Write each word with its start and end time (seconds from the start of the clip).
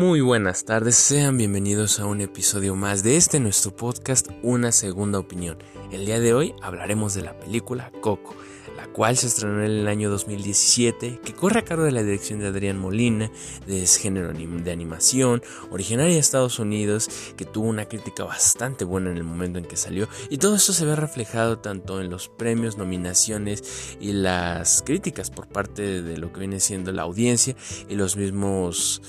Muy 0.00 0.22
buenas 0.22 0.64
tardes, 0.64 0.94
sean 0.96 1.36
bienvenidos 1.36 2.00
a 2.00 2.06
un 2.06 2.22
episodio 2.22 2.74
más 2.74 3.02
de 3.02 3.18
este 3.18 3.38
nuestro 3.38 3.76
podcast 3.76 4.30
Una 4.42 4.72
Segunda 4.72 5.18
Opinión. 5.18 5.58
El 5.92 6.06
día 6.06 6.18
de 6.18 6.32
hoy 6.32 6.54
hablaremos 6.62 7.12
de 7.12 7.20
la 7.20 7.38
película 7.38 7.92
Coco, 8.00 8.34
la 8.80 8.86
cual 8.86 9.14
se 9.16 9.26
estrenó 9.26 9.62
en 9.62 9.70
el 9.70 9.88
año 9.88 10.08
2017, 10.08 11.20
que 11.22 11.34
corre 11.34 11.60
a 11.60 11.64
cargo 11.64 11.84
de 11.84 11.92
la 11.92 12.02
dirección 12.02 12.38
de 12.38 12.46
Adrián 12.46 12.78
Molina, 12.78 13.30
de 13.66 13.86
género 13.86 14.32
de 14.32 14.72
animación, 14.72 15.42
originaria 15.70 16.14
de 16.14 16.18
Estados 16.18 16.58
Unidos, 16.58 17.10
que 17.36 17.44
tuvo 17.44 17.68
una 17.68 17.84
crítica 17.84 18.24
bastante 18.24 18.86
buena 18.86 19.10
en 19.10 19.18
el 19.18 19.24
momento 19.24 19.58
en 19.58 19.66
que 19.66 19.76
salió, 19.76 20.08
y 20.30 20.38
todo 20.38 20.56
esto 20.56 20.72
se 20.72 20.86
ve 20.86 20.96
reflejado 20.96 21.58
tanto 21.58 22.00
en 22.00 22.08
los 22.08 22.28
premios, 22.28 22.78
nominaciones 22.78 23.96
y 24.00 24.12
las 24.12 24.82
críticas 24.82 25.30
por 25.30 25.46
parte 25.46 26.00
de 26.00 26.16
lo 26.16 26.32
que 26.32 26.40
viene 26.40 26.58
siendo 26.58 26.90
la 26.90 27.02
audiencia 27.02 27.54
y 27.86 27.96
los 27.96 28.16
mismos 28.16 29.02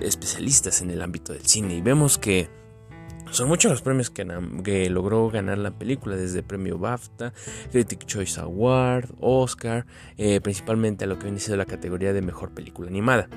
especialistas 0.00 0.82
en 0.82 0.90
el 0.90 1.00
ámbito 1.00 1.32
del 1.32 1.46
cine. 1.46 1.76
Y 1.76 1.80
vemos 1.80 2.18
que 2.18 2.48
son 3.30 3.48
muchos 3.48 3.70
los 3.70 3.82
premios 3.82 4.10
que, 4.10 4.90
logró 4.90 5.28
ganar 5.30 5.58
la 5.58 5.70
película, 5.70 6.16
desde 6.16 6.42
premio 6.42 6.78
BAFTA, 6.78 7.32
Critic 7.70 8.04
Choice 8.06 8.40
Award, 8.40 9.10
Oscar, 9.20 9.86
eh, 10.16 10.40
principalmente 10.40 11.04
a 11.04 11.08
lo 11.08 11.18
que 11.18 11.24
viene 11.24 11.38
siendo 11.38 11.56
la 11.56 11.66
categoría 11.66 12.12
de 12.12 12.22
mejor 12.22 12.50
película 12.50 12.88
animada. 12.88 13.28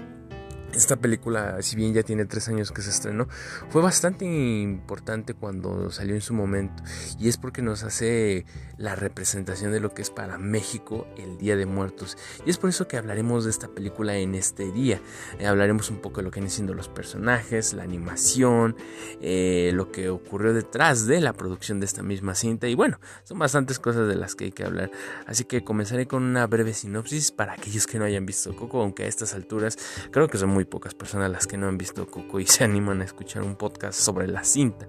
Esta 0.74 0.98
película, 0.98 1.62
si 1.62 1.76
bien 1.76 1.94
ya 1.94 2.04
tiene 2.04 2.26
tres 2.26 2.48
años 2.48 2.72
que 2.72 2.84
se 2.84 2.92
estrenó, 2.92 3.28
fue 3.70 3.82
bastante 3.82 4.26
importante 4.26 5.34
cuando 5.34 5.90
salió 5.90 6.14
en 6.14 6.22
su 6.22 6.36
momento 6.36 6.84
y 7.18 7.28
es 7.28 7.38
porque 7.38 7.64
nos 7.64 7.84
hace 7.84 8.46
la 8.78 8.96
representación 8.96 9.72
de 9.72 9.80
lo 9.80 9.94
que 9.94 10.04
es 10.04 10.12
para 10.12 10.38
México 10.38 11.08
el 11.18 11.38
Día 11.38 11.56
de 11.56 11.66
Muertos 11.66 12.18
y 12.46 12.52
es 12.52 12.58
por 12.58 12.70
eso 12.70 12.88
que 12.88 12.98
hablaremos 12.98 13.46
de 13.46 13.50
esta 13.50 13.68
película 13.68 14.16
en 14.18 14.36
este 14.36 14.72
día. 14.72 15.02
Eh, 15.40 15.48
hablaremos 15.48 15.90
un 15.90 15.98
poco 15.98 16.18
de 16.18 16.26
lo 16.26 16.32
que 16.32 16.40
vienen 16.40 16.52
siendo 16.52 16.76
los 16.76 16.88
personajes, 16.88 17.74
la 17.74 17.84
animación, 17.84 18.78
eh, 19.22 19.72
lo 19.74 19.92
que 19.92 20.10
ocurrió 20.10 20.54
detrás 20.54 21.08
de 21.08 21.20
la 21.20 21.34
producción 21.34 21.80
de 21.80 21.88
esta 21.88 22.04
misma 22.04 22.36
cinta 22.36 22.68
y 22.68 22.76
bueno, 22.76 23.00
son 23.24 23.40
bastantes 23.40 23.80
cosas 23.80 24.08
de 24.08 24.16
las 24.16 24.36
que 24.36 24.46
hay 24.46 24.52
que 24.52 24.66
hablar. 24.66 24.92
Así 25.26 25.46
que 25.46 25.64
comenzaré 25.64 26.08
con 26.08 26.24
una 26.24 26.46
breve 26.46 26.74
sinopsis 26.74 27.32
para 27.32 27.54
aquellos 27.54 27.88
que 27.88 27.98
no 27.98 28.06
hayan 28.06 28.28
visto 28.28 28.56
Coco, 28.56 28.82
aunque 28.82 29.04
a 29.04 29.08
estas 29.08 29.34
alturas 29.34 29.78
creo 30.12 30.28
que 30.28 30.38
son 30.38 30.50
muy 30.50 30.59
muy 30.60 30.66
pocas 30.66 30.94
personas 30.94 31.32
las 31.32 31.48
que 31.48 31.56
no 31.58 31.70
han 31.70 31.78
visto 31.78 32.06
Coco 32.06 32.38
y 32.38 32.46
se 32.46 32.66
animan 32.66 33.00
a 33.00 33.06
escuchar 33.06 33.44
un 33.44 33.56
podcast 33.56 33.98
sobre 33.98 34.28
la 34.28 34.44
cinta. 34.44 34.88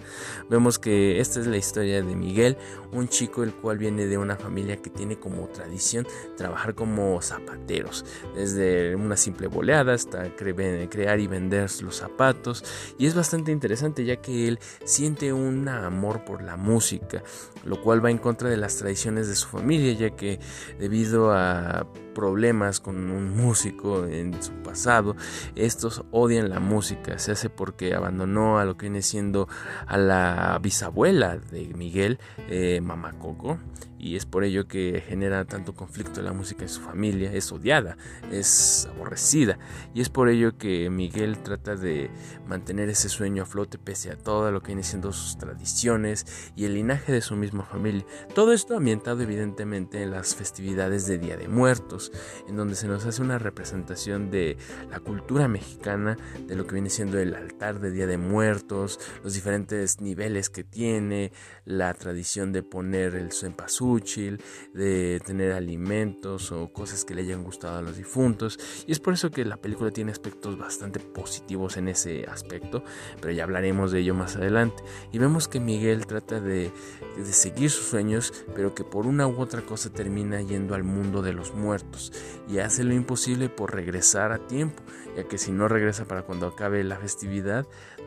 Vemos 0.48 0.80
que 0.80 1.20
esta 1.20 1.38
es 1.38 1.46
la 1.46 1.58
historia 1.58 2.02
de 2.02 2.16
Miguel, 2.16 2.56
un 2.90 3.06
chico 3.06 3.44
el 3.44 3.54
cual 3.54 3.78
viene 3.78 4.06
de 4.06 4.18
una 4.18 4.34
familia 4.34 4.82
que 4.82 4.90
tiene 4.90 5.20
como 5.20 5.46
tradición 5.46 6.08
trabajar 6.36 6.74
como 6.74 7.22
zapateros, 7.22 8.04
desde 8.34 8.96
una 8.96 9.16
simple 9.16 9.46
boleada 9.46 9.94
hasta 9.94 10.34
crear 10.34 11.20
y 11.20 11.28
vender 11.28 11.70
los 11.82 11.94
zapatos. 11.94 12.64
Y 12.98 13.06
es 13.06 13.14
bastante 13.14 13.52
interesante 13.52 14.04
ya 14.04 14.16
que 14.16 14.48
él 14.48 14.58
siente 14.82 15.32
un 15.32 15.68
amor 15.68 16.24
por 16.24 16.42
la 16.42 16.56
música, 16.56 17.22
lo 17.64 17.80
cual 17.80 18.04
va 18.04 18.10
en 18.10 18.18
contra 18.18 18.50
de 18.50 18.56
las 18.56 18.74
tradiciones 18.74 19.28
de 19.28 19.36
su 19.36 19.46
familia, 19.46 19.92
ya 19.92 20.16
que 20.16 20.40
debido 20.80 21.30
a 21.32 21.86
problemas 22.10 22.80
con 22.80 23.10
un 23.10 23.36
músico 23.36 24.04
en 24.06 24.42
su 24.42 24.52
pasado, 24.62 25.16
estos 25.64 26.04
odian 26.10 26.48
la 26.48 26.60
música, 26.60 27.18
se 27.18 27.32
hace 27.32 27.50
porque 27.50 27.94
abandonó 27.94 28.58
a 28.58 28.64
lo 28.64 28.76
que 28.76 28.86
viene 28.86 29.02
siendo 29.02 29.48
a 29.86 29.98
la 29.98 30.58
bisabuela 30.62 31.38
de 31.38 31.72
Miguel, 31.74 32.18
eh, 32.48 32.80
Mama 32.80 33.12
Coco, 33.18 33.58
y 34.00 34.16
es 34.16 34.24
por 34.24 34.44
ello 34.44 34.66
que 34.66 35.02
genera 35.06 35.44
tanto 35.44 35.74
conflicto 35.74 36.22
la 36.22 36.32
música 36.32 36.62
en 36.62 36.70
su 36.70 36.80
familia, 36.80 37.32
es 37.34 37.52
odiada, 37.52 37.98
es 38.32 38.88
aborrecida 38.94 39.58
y 39.92 40.00
es 40.00 40.08
por 40.08 40.30
ello 40.30 40.56
que 40.56 40.88
Miguel 40.88 41.38
trata 41.42 41.76
de 41.76 42.10
mantener 42.48 42.88
ese 42.88 43.10
sueño 43.10 43.42
a 43.42 43.46
flote 43.46 43.76
pese 43.76 44.10
a 44.10 44.16
todo 44.16 44.50
lo 44.50 44.62
que 44.62 44.68
viene 44.68 44.84
siendo 44.84 45.12
sus 45.12 45.36
tradiciones 45.36 46.50
y 46.56 46.64
el 46.64 46.74
linaje 46.74 47.12
de 47.12 47.20
su 47.20 47.36
misma 47.36 47.64
familia. 47.64 48.06
Todo 48.34 48.54
esto 48.54 48.74
ambientado 48.74 49.20
evidentemente 49.20 50.02
en 50.02 50.12
las 50.12 50.34
festividades 50.34 51.06
de 51.06 51.18
Día 51.18 51.36
de 51.36 51.48
Muertos, 51.48 52.10
en 52.48 52.56
donde 52.56 52.76
se 52.76 52.88
nos 52.88 53.04
hace 53.04 53.20
una 53.20 53.38
representación 53.38 54.30
de 54.30 54.56
la 54.90 55.00
cultura 55.00 55.46
mexicana, 55.50 56.16
de 56.46 56.56
lo 56.56 56.66
que 56.66 56.74
viene 56.74 56.90
siendo 56.90 57.18
el 57.18 57.34
altar 57.34 57.80
de 57.80 57.90
Día 57.90 58.06
de 58.06 58.16
Muertos, 58.16 58.98
los 59.22 59.34
diferentes 59.34 60.00
niveles 60.00 60.48
que 60.50 60.64
tiene, 60.64 61.32
la 61.64 61.92
tradición 61.94 62.52
de 62.52 62.62
poner 62.62 63.14
el 63.14 63.32
cempasúchil, 63.32 64.42
de 64.72 65.20
tener 65.24 65.52
alimentos 65.52 66.52
o 66.52 66.72
cosas 66.72 67.04
que 67.04 67.14
le 67.14 67.22
hayan 67.22 67.44
gustado 67.44 67.78
a 67.78 67.82
los 67.82 67.96
difuntos. 67.96 68.58
Y 68.86 68.92
es 68.92 69.00
por 69.00 69.14
eso 69.14 69.30
que 69.30 69.44
la 69.44 69.56
película 69.56 69.90
tiene 69.90 70.12
aspectos 70.12 70.58
bastante 70.58 71.00
positivos 71.00 71.76
en 71.76 71.88
ese 71.88 72.24
aspecto, 72.24 72.82
pero 73.20 73.32
ya 73.32 73.44
hablaremos 73.44 73.92
de 73.92 74.00
ello 74.00 74.14
más 74.14 74.36
adelante. 74.36 74.82
Y 75.12 75.18
vemos 75.18 75.48
que 75.48 75.60
Miguel 75.60 76.06
trata 76.06 76.40
de, 76.40 76.72
de 77.16 77.32
seguir 77.32 77.70
sus 77.70 77.86
sueños, 77.86 78.32
pero 78.54 78.74
que 78.74 78.84
por 78.84 79.06
una 79.06 79.26
u 79.26 79.40
otra 79.40 79.62
cosa 79.62 79.90
termina 79.90 80.40
yendo 80.40 80.74
al 80.74 80.84
mundo 80.84 81.22
de 81.22 81.32
los 81.32 81.54
muertos 81.54 82.12
y 82.48 82.58
hace 82.58 82.84
lo 82.84 82.94
imposible 82.94 83.48
por 83.48 83.74
regresar 83.74 84.32
a 84.32 84.38
tiempo, 84.38 84.82
que 85.26 85.38
si 85.38 85.52
no 85.52 85.68
regresa 85.68 86.04
para 86.04 86.22
cuando 86.22 86.46
acabe 86.46 86.82
la 86.84 86.96
festividad, 86.96 87.66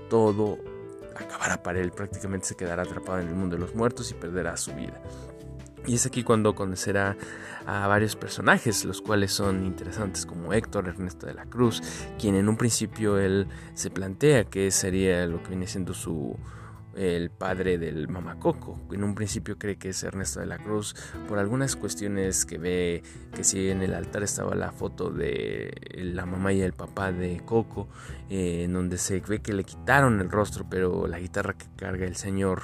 todo 0.09 0.57
acabará 1.16 1.62
para 1.62 1.79
él, 1.79 1.91
prácticamente 1.91 2.47
se 2.47 2.56
quedará 2.56 2.84
atrapado 2.84 3.19
en 3.19 3.28
el 3.28 3.35
mundo 3.35 3.56
de 3.56 3.62
los 3.62 3.75
muertos 3.75 4.12
y 4.12 4.13
perderá 4.16 4.57
su 4.57 4.74
vida. 4.74 5.01
Y 5.85 5.96
es 5.96 6.06
aquí 6.06 6.24
cuando 6.24 6.56
conocerá 6.56 7.18
a 7.66 7.88
varios 7.88 8.16
personajes, 8.16 8.85
los 8.85 9.01
cuales 9.01 9.31
son 9.34 9.66
interesantes, 9.66 10.25
como 10.25 10.53
Héctor 10.53 10.88
Ernesto 10.88 11.25
de 11.25 11.34
la 11.34 11.46
Cruz, 11.46 11.81
quien 12.18 12.35
en 12.35 12.47
un 12.47 12.56
principio 12.56 13.19
él 13.19 13.47
se 13.74 13.90
plantea 13.90 14.45
que 14.45 14.72
sería 14.72 15.25
lo 15.28 15.44
que 15.44 15.50
viene 15.50 15.68
siendo 15.68 15.94
su 15.94 16.38
el 16.96 17.30
padre 17.30 17.78
del 17.78 18.08
mamacoco. 18.08 18.80
En 18.92 19.04
un 19.04 19.16
principio 19.16 19.58
cree 19.58 19.78
que 19.78 19.90
es 19.90 20.04
Ernesto 20.04 20.40
de 20.40 20.46
la 20.46 20.58
Cruz 20.58 20.96
por 21.28 21.40
algunas 21.40 21.76
cuestiones 21.76 22.46
que 22.46 22.58
ve 22.58 23.04
que 23.36 23.44
si 23.44 23.70
en 23.70 23.81
el 23.81 23.94
altar 23.94 24.24
estaba 24.24 24.56
la 24.56 24.72
foto 24.72 25.09
de 25.09 25.74
la 25.98 26.26
mamá 26.26 26.54
y 26.54 26.62
el 26.62 26.74
papá 26.74 27.12
de 27.12 27.42
Coco, 27.46 27.88
eh, 28.30 28.64
en 28.64 28.74
donde 28.74 28.98
se 28.98 29.20
ve 29.20 29.40
que 29.40 29.54
le 29.54 29.64
quitaron 29.64 30.20
el 30.20 30.30
rostro, 30.30 30.66
pero 30.70 31.08
la 31.08 31.20
guitarra 31.20 31.54
que 31.54 31.66
carga 31.76 32.06
el 32.06 32.16
señor 32.16 32.64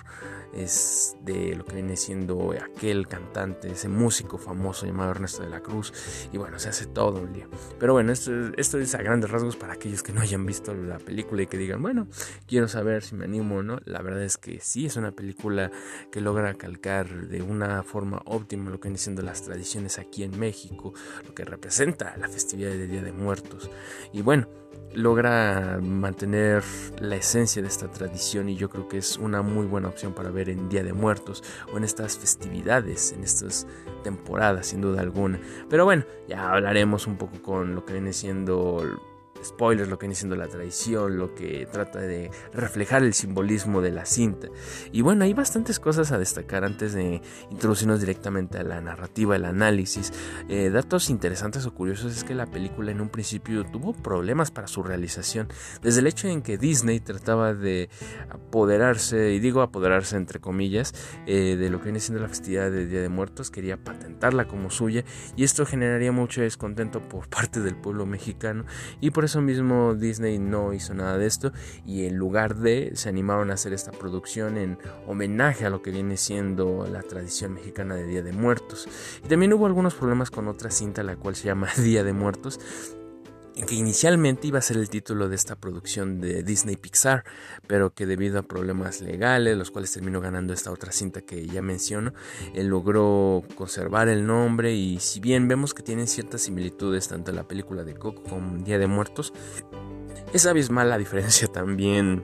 es 0.53 1.17
de 1.23 1.55
lo 1.55 1.65
que 1.65 1.75
viene 1.75 1.95
siendo 1.97 2.53
aquel 2.53 3.07
cantante, 3.07 3.71
ese 3.71 3.87
músico 3.87 4.37
famoso 4.37 4.85
llamado 4.85 5.11
Ernesto 5.11 5.43
de 5.43 5.49
la 5.49 5.61
Cruz. 5.61 5.93
Y 6.31 6.37
bueno, 6.37 6.59
se 6.59 6.69
hace 6.69 6.85
todo 6.85 7.21
un 7.21 7.33
lío. 7.33 7.47
Pero 7.79 7.93
bueno, 7.93 8.11
esto, 8.11 8.31
esto 8.57 8.79
es 8.79 8.95
a 8.95 9.01
grandes 9.01 9.29
rasgos 9.29 9.55
para 9.55 9.73
aquellos 9.73 10.03
que 10.03 10.13
no 10.13 10.21
hayan 10.21 10.45
visto 10.45 10.73
la 10.73 10.97
película 10.97 11.43
y 11.43 11.47
que 11.47 11.57
digan, 11.57 11.81
bueno, 11.81 12.07
quiero 12.47 12.67
saber 12.67 13.03
si 13.03 13.15
me 13.15 13.25
animo 13.25 13.57
o 13.57 13.63
no. 13.63 13.79
La 13.85 14.01
verdad 14.01 14.23
es 14.23 14.37
que 14.37 14.59
sí, 14.59 14.85
es 14.85 14.95
una 14.95 15.11
película 15.11 15.71
que 16.11 16.21
logra 16.21 16.53
calcar 16.55 17.27
de 17.27 17.41
una 17.41 17.83
forma 17.83 18.21
óptima 18.25 18.69
lo 18.69 18.79
que 18.79 18.89
viene 18.89 18.97
siendo 18.97 19.21
las 19.21 19.43
tradiciones 19.43 19.99
aquí 19.99 20.23
en 20.23 20.37
México, 20.39 20.93
lo 21.25 21.33
que 21.33 21.45
representa 21.45 22.15
la 22.17 22.27
festividad 22.27 22.71
del 22.71 22.89
Día 22.89 23.01
de 23.01 23.11
Muertos. 23.11 23.69
Y 24.13 24.21
bueno, 24.21 24.47
logra 24.93 25.79
mantener 25.81 26.63
la 26.99 27.15
esencia 27.15 27.61
de 27.61 27.67
esta 27.67 27.89
tradición 27.89 28.49
y 28.49 28.55
yo 28.55 28.69
creo 28.69 28.87
que 28.87 28.97
es 28.97 29.17
una 29.17 29.41
muy 29.41 29.65
buena 29.65 29.87
opción 29.87 30.13
para 30.13 30.29
ver 30.29 30.49
en 30.49 30.67
Día 30.69 30.83
de 30.83 30.93
Muertos 30.93 31.43
o 31.71 31.77
en 31.77 31.83
estas 31.83 32.17
festividades, 32.17 33.13
en 33.13 33.23
estas 33.23 33.67
temporadas 34.03 34.67
sin 34.67 34.81
duda 34.81 35.01
alguna. 35.01 35.39
Pero 35.69 35.85
bueno, 35.85 36.05
ya 36.27 36.51
hablaremos 36.51 37.07
un 37.07 37.17
poco 37.17 37.41
con 37.41 37.75
lo 37.75 37.85
que 37.85 37.93
viene 37.93 38.13
siendo 38.13 38.83
spoilers, 39.43 39.89
lo 39.89 39.97
que 39.97 40.05
viene 40.05 40.15
siendo 40.15 40.35
la 40.35 40.47
tradición, 40.47 41.17
lo 41.17 41.35
que 41.35 41.67
trata 41.71 41.99
de 41.99 42.31
reflejar 42.53 43.03
el 43.03 43.13
simbolismo 43.13 43.81
de 43.81 43.91
la 43.91 44.05
cinta. 44.05 44.47
Y 44.91 45.01
bueno, 45.01 45.23
hay 45.23 45.33
bastantes 45.33 45.79
cosas 45.79 46.11
a 46.11 46.17
destacar 46.17 46.63
antes 46.63 46.93
de 46.93 47.21
introducirnos 47.49 47.99
directamente 47.99 48.57
a 48.57 48.63
la 48.63 48.81
narrativa, 48.81 49.35
el 49.35 49.45
análisis. 49.45 50.13
Eh, 50.47 50.69
datos 50.69 51.09
interesantes 51.09 51.65
o 51.65 51.73
curiosos 51.73 52.15
es 52.15 52.23
que 52.23 52.35
la 52.35 52.45
película 52.45 52.91
en 52.91 53.01
un 53.01 53.09
principio 53.09 53.65
tuvo 53.65 53.93
problemas 53.93 54.51
para 54.51 54.67
su 54.67 54.83
realización, 54.83 55.47
desde 55.81 55.99
el 55.99 56.07
hecho 56.07 56.27
en 56.27 56.41
que 56.41 56.57
Disney 56.57 56.99
trataba 56.99 57.53
de 57.53 57.89
apoderarse, 58.29 59.31
y 59.31 59.39
digo 59.39 59.61
apoderarse 59.61 60.17
entre 60.17 60.39
comillas, 60.39 60.93
eh, 61.25 61.55
de 61.57 61.69
lo 61.69 61.79
que 61.79 61.85
viene 61.85 61.99
siendo 61.99 62.21
la 62.21 62.29
festividad 62.29 62.71
de 62.71 62.85
Día 62.85 63.01
de 63.01 63.09
Muertos, 63.09 63.51
quería 63.51 63.77
patentarla 63.77 64.47
como 64.47 64.69
suya 64.69 65.03
y 65.35 65.43
esto 65.43 65.65
generaría 65.65 66.11
mucho 66.11 66.41
descontento 66.41 67.01
por 67.07 67.27
parte 67.29 67.59
del 67.59 67.75
pueblo 67.75 68.05
mexicano 68.05 68.65
y 68.99 69.11
por 69.11 69.25
eso 69.29 69.41
mismo 69.41 69.93
Disney 69.93 70.39
no 70.39 70.73
hizo 70.73 70.95
nada 70.95 71.19
de 71.19 71.27
esto 71.27 71.53
y 71.85 72.07
en 72.07 72.17
lugar 72.17 72.55
de 72.55 72.93
se 72.95 73.09
animaron 73.09 73.51
a 73.51 73.53
hacer 73.53 73.73
esta 73.73 73.91
producción 73.91 74.57
en 74.57 74.79
homenaje 75.05 75.67
a 75.67 75.69
lo 75.69 75.83
que 75.83 75.91
viene 75.91 76.17
siendo 76.17 76.87
la 76.91 77.03
tradición 77.03 77.53
mexicana 77.53 77.93
de 77.93 78.07
Día 78.07 78.23
de 78.23 78.33
Muertos. 78.33 78.87
Y 79.23 79.27
también 79.27 79.53
hubo 79.53 79.67
algunos 79.67 79.93
problemas 79.93 80.31
con 80.31 80.47
otra 80.47 80.71
cinta 80.71 81.03
la 81.03 81.15
cual 81.15 81.35
se 81.35 81.45
llama 81.45 81.69
Día 81.77 82.03
de 82.03 82.13
Muertos 82.13 82.59
que 83.65 83.75
inicialmente 83.75 84.47
iba 84.47 84.59
a 84.59 84.61
ser 84.61 84.77
el 84.77 84.89
título 84.89 85.29
de 85.29 85.35
esta 85.35 85.55
producción 85.55 86.21
de 86.21 86.43
Disney 86.43 86.75
Pixar, 86.75 87.23
pero 87.67 87.93
que 87.93 88.05
debido 88.05 88.39
a 88.39 88.43
problemas 88.43 89.01
legales, 89.01 89.57
los 89.57 89.71
cuales 89.71 89.91
terminó 89.91 90.21
ganando 90.21 90.53
esta 90.53 90.71
otra 90.71 90.91
cinta 90.91 91.21
que 91.21 91.45
ya 91.45 91.61
menciono, 91.61 92.13
él 92.53 92.67
logró 92.67 93.43
conservar 93.55 94.07
el 94.07 94.25
nombre 94.25 94.73
y 94.73 94.99
si 94.99 95.19
bien 95.19 95.47
vemos 95.47 95.73
que 95.73 95.83
tienen 95.83 96.07
ciertas 96.07 96.41
similitudes 96.41 97.07
tanto 97.07 97.31
la 97.31 97.47
película 97.47 97.83
de 97.83 97.95
Coco 97.95 98.23
como 98.23 98.57
Día 98.63 98.77
de 98.79 98.87
Muertos, 98.87 99.33
Es 100.33 100.45
abismal 100.45 100.89
la 100.89 100.97
diferencia 100.97 101.47
también 101.51 102.23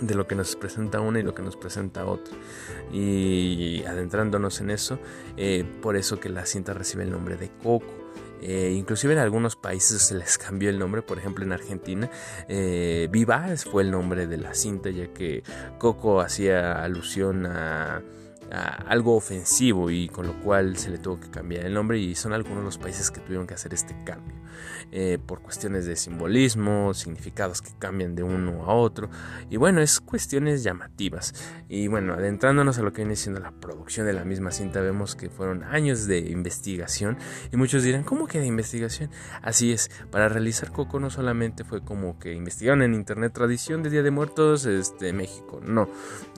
de 0.00 0.14
lo 0.14 0.26
que 0.26 0.34
nos 0.34 0.56
presenta 0.56 1.00
una 1.00 1.20
y 1.20 1.22
lo 1.22 1.34
que 1.34 1.42
nos 1.42 1.56
presenta 1.56 2.04
otra. 2.04 2.34
Y 2.92 3.82
adentrándonos 3.84 4.60
en 4.60 4.70
eso, 4.70 4.98
eh, 5.36 5.64
por 5.82 5.96
eso 5.96 6.20
que 6.20 6.28
la 6.28 6.46
cinta 6.46 6.74
recibe 6.74 7.04
el 7.04 7.10
nombre 7.10 7.36
de 7.36 7.50
Coco. 7.62 7.99
Eh, 8.42 8.74
inclusive 8.76 9.12
en 9.12 9.18
algunos 9.18 9.56
países 9.56 10.02
se 10.02 10.14
les 10.14 10.38
cambió 10.38 10.70
el 10.70 10.78
nombre, 10.78 11.02
por 11.02 11.18
ejemplo 11.18 11.44
en 11.44 11.52
Argentina, 11.52 12.10
eh, 12.48 13.08
Vivas 13.10 13.64
fue 13.64 13.82
el 13.82 13.90
nombre 13.90 14.26
de 14.26 14.38
la 14.38 14.54
cinta, 14.54 14.90
ya 14.90 15.08
que 15.08 15.42
Coco 15.78 16.20
hacía 16.20 16.82
alusión 16.82 17.46
a 17.46 18.02
algo 18.50 19.16
ofensivo 19.16 19.90
y 19.90 20.08
con 20.08 20.26
lo 20.26 20.40
cual 20.40 20.76
se 20.76 20.90
le 20.90 20.98
tuvo 20.98 21.20
que 21.20 21.30
cambiar 21.30 21.66
el 21.66 21.74
nombre 21.74 21.98
y 21.98 22.14
son 22.14 22.32
algunos 22.32 22.64
los 22.64 22.78
países 22.78 23.10
que 23.10 23.20
tuvieron 23.20 23.46
que 23.46 23.54
hacer 23.54 23.72
este 23.74 23.94
cambio 24.04 24.34
eh, 24.92 25.18
por 25.24 25.40
cuestiones 25.40 25.86
de 25.86 25.94
simbolismo, 25.94 26.94
significados 26.94 27.62
que 27.62 27.70
cambian 27.78 28.16
de 28.16 28.24
uno 28.24 28.64
a 28.64 28.74
otro. 28.74 29.08
Y 29.48 29.56
bueno, 29.56 29.80
es 29.80 30.00
cuestiones 30.00 30.64
llamativas. 30.64 31.32
Y 31.68 31.86
bueno, 31.86 32.14
adentrándonos 32.14 32.78
a 32.78 32.82
lo 32.82 32.92
que 32.92 33.02
viene 33.02 33.14
siendo 33.14 33.40
la 33.40 33.52
producción 33.52 34.06
de 34.06 34.12
la 34.12 34.24
misma 34.24 34.50
cinta 34.50 34.80
vemos 34.80 35.14
que 35.14 35.30
fueron 35.30 35.62
años 35.62 36.06
de 36.06 36.18
investigación 36.18 37.18
y 37.52 37.56
muchos 37.56 37.84
dirán, 37.84 38.02
¿cómo 38.02 38.26
que 38.26 38.40
de 38.40 38.46
investigación? 38.46 39.10
Así 39.42 39.72
es, 39.72 39.90
para 40.10 40.28
realizar 40.28 40.72
Coco 40.72 40.98
no 40.98 41.10
solamente 41.10 41.62
fue 41.62 41.82
como 41.82 42.18
que 42.18 42.32
investigaron 42.34 42.82
en 42.82 42.94
internet 42.94 43.32
tradición 43.32 43.82
de 43.82 43.90
Día 43.90 44.02
de 44.02 44.10
Muertos 44.10 44.66
este, 44.66 45.12
México, 45.12 45.60
no, 45.64 45.88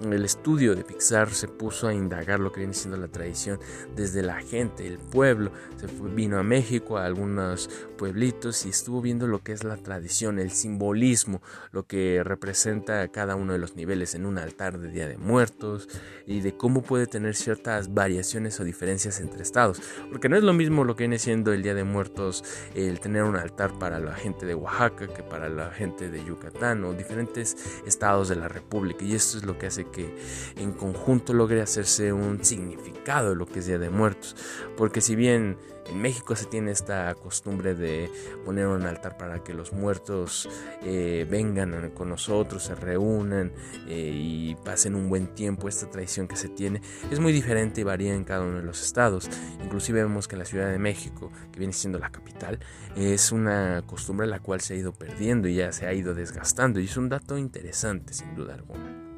el 0.02 0.24
estudio 0.24 0.74
de 0.74 0.84
Pixar 0.84 1.30
se 1.30 1.48
puso 1.48 1.88
a 1.88 1.94
indagar 2.02 2.40
lo 2.40 2.52
que 2.52 2.60
viene 2.60 2.74
siendo 2.74 2.96
la 2.96 3.08
tradición 3.08 3.58
desde 3.96 4.22
la 4.22 4.40
gente, 4.40 4.86
el 4.86 4.98
pueblo. 4.98 5.52
Se 5.76 5.86
vino 6.14 6.38
a 6.38 6.42
México, 6.42 6.98
a 6.98 7.06
algunos 7.06 7.70
pueblitos 7.96 8.66
y 8.66 8.70
estuvo 8.70 9.00
viendo 9.00 9.26
lo 9.26 9.42
que 9.42 9.52
es 9.52 9.64
la 9.64 9.76
tradición, 9.76 10.38
el 10.38 10.50
simbolismo, 10.50 11.40
lo 11.70 11.86
que 11.86 12.22
representa 12.24 13.08
cada 13.08 13.36
uno 13.36 13.52
de 13.52 13.58
los 13.58 13.76
niveles 13.76 14.14
en 14.14 14.26
un 14.26 14.38
altar 14.38 14.78
de 14.78 14.90
Día 14.90 15.08
de 15.08 15.16
Muertos 15.16 15.88
y 16.26 16.40
de 16.40 16.56
cómo 16.56 16.82
puede 16.82 17.06
tener 17.06 17.34
ciertas 17.34 17.94
variaciones 17.94 18.58
o 18.60 18.64
diferencias 18.64 19.20
entre 19.20 19.42
estados. 19.42 19.80
Porque 20.10 20.28
no 20.28 20.36
es 20.36 20.42
lo 20.42 20.52
mismo 20.52 20.84
lo 20.84 20.96
que 20.96 21.04
viene 21.04 21.18
siendo 21.18 21.52
el 21.52 21.62
Día 21.62 21.74
de 21.74 21.84
Muertos, 21.84 22.44
el 22.74 23.00
tener 23.00 23.22
un 23.24 23.36
altar 23.36 23.78
para 23.78 23.98
la 23.98 24.14
gente 24.14 24.46
de 24.46 24.54
Oaxaca 24.54 25.06
que 25.06 25.22
para 25.22 25.48
la 25.48 25.70
gente 25.70 26.10
de 26.10 26.24
Yucatán 26.24 26.84
o 26.84 26.92
diferentes 26.92 27.56
estados 27.86 28.28
de 28.28 28.36
la 28.36 28.48
República. 28.48 29.04
Y 29.04 29.14
esto 29.14 29.38
es 29.38 29.44
lo 29.44 29.58
que 29.58 29.66
hace 29.66 29.84
que 29.84 30.14
en 30.56 30.72
conjunto 30.72 31.32
logre 31.32 31.60
un 32.00 32.44
significado 32.44 33.30
de 33.30 33.36
lo 33.36 33.46
que 33.46 33.60
es 33.60 33.66
Día 33.66 33.78
de 33.78 33.90
Muertos. 33.90 34.36
Porque 34.76 35.00
si 35.00 35.14
bien 35.14 35.56
en 35.86 36.00
México 36.00 36.36
se 36.36 36.46
tiene 36.46 36.70
esta 36.70 37.14
costumbre 37.14 37.74
de 37.74 38.10
poner 38.44 38.66
un 38.66 38.82
altar 38.82 39.16
para 39.16 39.42
que 39.42 39.52
los 39.52 39.72
muertos 39.72 40.48
eh, 40.82 41.26
vengan 41.28 41.90
con 41.90 42.08
nosotros, 42.08 42.64
se 42.64 42.74
reúnan 42.74 43.52
eh, 43.88 44.12
y 44.14 44.54
pasen 44.64 44.94
un 44.94 45.08
buen 45.08 45.34
tiempo. 45.34 45.68
Esta 45.68 45.90
tradición 45.90 46.28
que 46.28 46.36
se 46.36 46.48
tiene 46.48 46.80
es 47.10 47.18
muy 47.18 47.32
diferente 47.32 47.80
y 47.80 47.84
varía 47.84 48.14
en 48.14 48.24
cada 48.24 48.42
uno 48.42 48.58
de 48.58 48.62
los 48.62 48.82
estados. 48.82 49.28
Inclusive 49.62 50.02
vemos 50.02 50.28
que 50.28 50.36
en 50.36 50.40
la 50.40 50.44
Ciudad 50.44 50.70
de 50.70 50.78
México, 50.78 51.30
que 51.50 51.58
viene 51.58 51.72
siendo 51.72 51.98
la 51.98 52.10
capital, 52.10 52.58
es 52.96 53.32
una 53.32 53.82
costumbre 53.86 54.26
la 54.26 54.40
cual 54.40 54.60
se 54.60 54.74
ha 54.74 54.76
ido 54.76 54.92
perdiendo 54.92 55.48
y 55.48 55.56
ya 55.56 55.72
se 55.72 55.86
ha 55.86 55.92
ido 55.92 56.14
desgastando. 56.14 56.80
Y 56.80 56.84
es 56.84 56.96
un 56.96 57.08
dato 57.08 57.36
interesante, 57.36 58.12
sin 58.14 58.34
duda 58.34 58.54
alguna. 58.54 59.11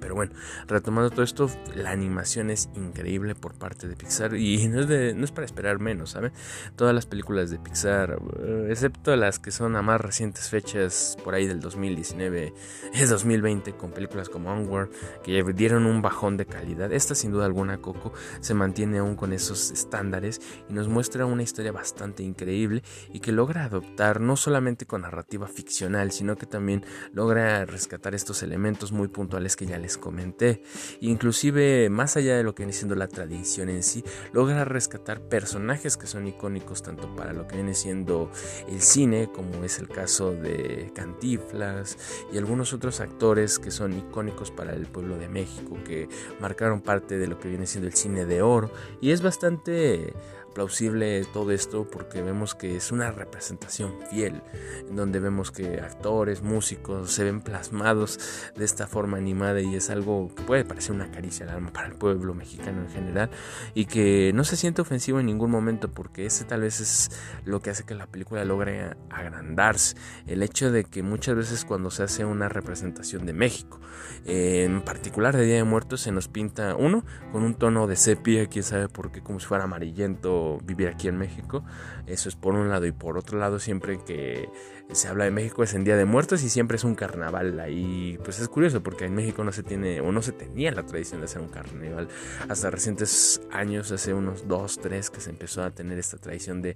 Pero 0.00 0.14
bueno, 0.14 0.32
retomando 0.66 1.10
todo 1.10 1.22
esto, 1.22 1.50
la 1.74 1.90
animación 1.90 2.50
es 2.50 2.68
increíble 2.74 3.34
por 3.34 3.54
parte 3.54 3.88
de 3.88 3.96
Pixar 3.96 4.34
y 4.34 4.68
no 4.68 4.80
es, 4.80 5.30
para 5.32 5.44
esperar 5.44 5.78
menos, 5.78 6.10
¿saben? 6.10 6.32
Todas 6.76 6.94
las 6.94 7.06
películas 7.06 7.50
de 7.50 7.58
Pixar, 7.58 8.18
eh, 8.40 8.68
excepto 8.70 9.14
las 9.16 9.38
que 9.38 9.50
son 9.50 9.76
a 9.76 9.82
más 9.82 10.00
recientes 10.00 10.48
fechas, 10.48 11.16
por 11.22 11.34
ahí 11.34 11.46
del 11.46 11.60
2019, 11.60 12.54
es 12.94 13.10
2020, 13.10 13.72
con 13.72 13.92
películas 13.92 14.28
como 14.28 14.52
Onward, 14.52 14.90
que 15.22 15.42
dieron 15.54 15.86
un 15.86 16.02
bajón 16.02 16.36
de 16.36 16.46
calidad. 16.46 16.92
Esta 16.92 17.14
sin 17.14 17.32
duda 17.32 17.46
alguna, 17.46 17.78
Coco, 17.78 18.12
se 18.40 18.54
mantiene 18.54 18.98
aún 18.98 19.16
con 19.16 19.32
esos 19.32 19.70
estándares 19.70 20.40
y 20.68 20.72
nos 20.72 20.88
muestra 20.88 21.26
una 21.26 21.42
historia 21.42 21.72
bastante 21.72 22.22
increíble 22.22 22.82
y 23.12 23.20
que 23.20 23.32
logra 23.32 23.64
adoptar 23.64 24.20
no 24.20 24.36
solamente 24.36 24.86
con 24.86 25.02
narrativa 25.02 25.46
ficcional, 25.46 26.12
sino 26.12 26.36
que 26.36 26.46
también 26.46 26.84
logra 27.12 27.64
rescatar 27.64 28.14
estos 28.14 28.42
elementos 28.42 28.92
muy 28.92 29.08
puntuales 29.08 29.56
que 29.56 29.66
ya 29.66 29.78
les 29.78 29.89
comenté. 29.98 30.62
Inclusive, 31.00 31.88
más 31.90 32.16
allá 32.16 32.36
de 32.36 32.42
lo 32.42 32.54
que 32.54 32.62
viene 32.62 32.72
siendo 32.72 32.94
la 32.94 33.08
tradición 33.08 33.68
en 33.68 33.82
sí, 33.82 34.04
logra 34.32 34.64
rescatar 34.64 35.20
personajes 35.20 35.96
que 35.96 36.06
son 36.06 36.26
icónicos 36.26 36.82
tanto 36.82 37.14
para 37.14 37.32
lo 37.32 37.46
que 37.46 37.56
viene 37.56 37.74
siendo 37.74 38.30
el 38.68 38.80
cine, 38.80 39.30
como 39.32 39.64
es 39.64 39.78
el 39.78 39.88
caso 39.88 40.32
de 40.32 40.90
Cantiflas 40.94 41.96
y 42.32 42.38
algunos 42.38 42.72
otros 42.72 43.00
actores 43.00 43.58
que 43.58 43.70
son 43.70 43.96
icónicos 43.96 44.50
para 44.50 44.72
el 44.72 44.86
pueblo 44.86 45.16
de 45.16 45.28
México, 45.28 45.78
que 45.84 46.08
marcaron 46.40 46.80
parte 46.80 47.18
de 47.18 47.26
lo 47.26 47.38
que 47.38 47.48
viene 47.48 47.66
siendo 47.66 47.88
el 47.88 47.94
cine 47.94 48.24
de 48.26 48.42
oro. 48.42 48.70
Y 49.00 49.10
es 49.12 49.22
bastante 49.22 50.14
plausible 50.60 51.24
todo 51.32 51.52
esto 51.52 51.88
porque 51.90 52.20
vemos 52.20 52.54
que 52.54 52.76
es 52.76 52.92
una 52.92 53.10
representación 53.10 53.94
fiel, 54.10 54.42
en 54.86 54.94
donde 54.94 55.18
vemos 55.18 55.50
que 55.50 55.80
actores, 55.80 56.42
músicos 56.42 57.12
se 57.12 57.24
ven 57.24 57.40
plasmados 57.40 58.20
de 58.54 58.66
esta 58.66 58.86
forma 58.86 59.16
animada 59.16 59.62
y 59.62 59.74
es 59.74 59.88
algo 59.88 60.30
que 60.34 60.42
puede 60.42 60.66
parecer 60.66 60.92
una 60.92 61.10
caricia 61.10 61.46
al 61.46 61.52
alma 61.52 61.72
para 61.72 61.88
el 61.88 61.94
pueblo 61.94 62.34
mexicano 62.34 62.82
en 62.82 62.90
general 62.90 63.30
y 63.72 63.86
que 63.86 64.32
no 64.34 64.44
se 64.44 64.56
siente 64.56 64.82
ofensivo 64.82 65.18
en 65.18 65.24
ningún 65.24 65.50
momento 65.50 65.88
porque 65.88 66.26
ese 66.26 66.44
tal 66.44 66.60
vez 66.60 66.78
es 66.80 67.10
lo 67.46 67.60
que 67.62 67.70
hace 67.70 67.84
que 67.84 67.94
la 67.94 68.06
película 68.06 68.44
logre 68.44 68.96
agrandarse, 69.08 69.96
el 70.26 70.42
hecho 70.42 70.70
de 70.70 70.84
que 70.84 71.02
muchas 71.02 71.36
veces 71.36 71.64
cuando 71.64 71.90
se 71.90 72.02
hace 72.02 72.26
una 72.26 72.50
representación 72.50 73.24
de 73.24 73.32
México, 73.32 73.80
en 74.26 74.82
particular 74.82 75.34
de 75.34 75.46
Día 75.46 75.56
de 75.56 75.64
Muertos 75.64 76.02
se 76.02 76.12
nos 76.12 76.28
pinta 76.28 76.76
uno 76.76 77.02
con 77.32 77.44
un 77.44 77.54
tono 77.54 77.86
de 77.86 77.96
sepia, 77.96 78.46
quién 78.48 78.62
sabe 78.62 78.90
por 78.90 79.10
qué, 79.10 79.22
como 79.22 79.40
si 79.40 79.46
fuera 79.46 79.64
amarillento 79.64 80.49
vivir 80.58 80.88
aquí 80.88 81.08
en 81.08 81.18
México. 81.18 81.64
Eso 82.06 82.28
es 82.28 82.36
por 82.36 82.54
un 82.54 82.68
lado. 82.68 82.86
Y 82.86 82.92
por 82.92 83.18
otro 83.18 83.38
lado, 83.38 83.58
siempre 83.58 84.00
que 84.04 84.48
se 84.92 85.08
habla 85.08 85.24
de 85.24 85.30
México 85.30 85.62
es 85.62 85.74
en 85.74 85.84
Día 85.84 85.96
de 85.96 86.04
Muertos 86.04 86.42
y 86.42 86.48
siempre 86.48 86.76
es 86.76 86.84
un 86.84 86.94
carnaval. 86.94 87.60
Ahí 87.60 88.18
pues 88.24 88.40
es 88.40 88.48
curioso 88.48 88.82
porque 88.82 89.04
en 89.04 89.14
México 89.14 89.44
no 89.44 89.52
se 89.52 89.62
tiene 89.62 90.00
o 90.00 90.10
no 90.12 90.22
se 90.22 90.32
tenía 90.32 90.72
la 90.72 90.84
tradición 90.84 91.20
de 91.20 91.26
hacer 91.26 91.40
un 91.40 91.48
carnaval. 91.48 92.08
Hasta 92.48 92.70
recientes 92.70 93.40
años, 93.50 93.92
hace 93.92 94.14
unos 94.14 94.48
dos, 94.48 94.78
tres, 94.80 95.10
que 95.10 95.20
se 95.20 95.30
empezó 95.30 95.62
a 95.62 95.70
tener 95.70 95.98
esta 95.98 96.18
tradición 96.18 96.62
de 96.62 96.74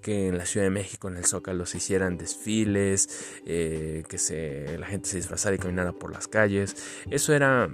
que 0.00 0.28
en 0.28 0.38
la 0.38 0.46
Ciudad 0.46 0.66
de 0.66 0.70
México, 0.70 1.08
en 1.08 1.16
el 1.16 1.24
Zócalo, 1.24 1.66
se 1.66 1.78
hicieran 1.78 2.18
desfiles, 2.18 3.40
eh, 3.46 4.04
que 4.08 4.18
se, 4.18 4.78
la 4.78 4.86
gente 4.86 5.08
se 5.08 5.16
disfrazara 5.16 5.56
y 5.56 5.58
caminara 5.58 5.92
por 5.92 6.12
las 6.12 6.28
calles. 6.28 6.76
Eso 7.10 7.32
era 7.32 7.68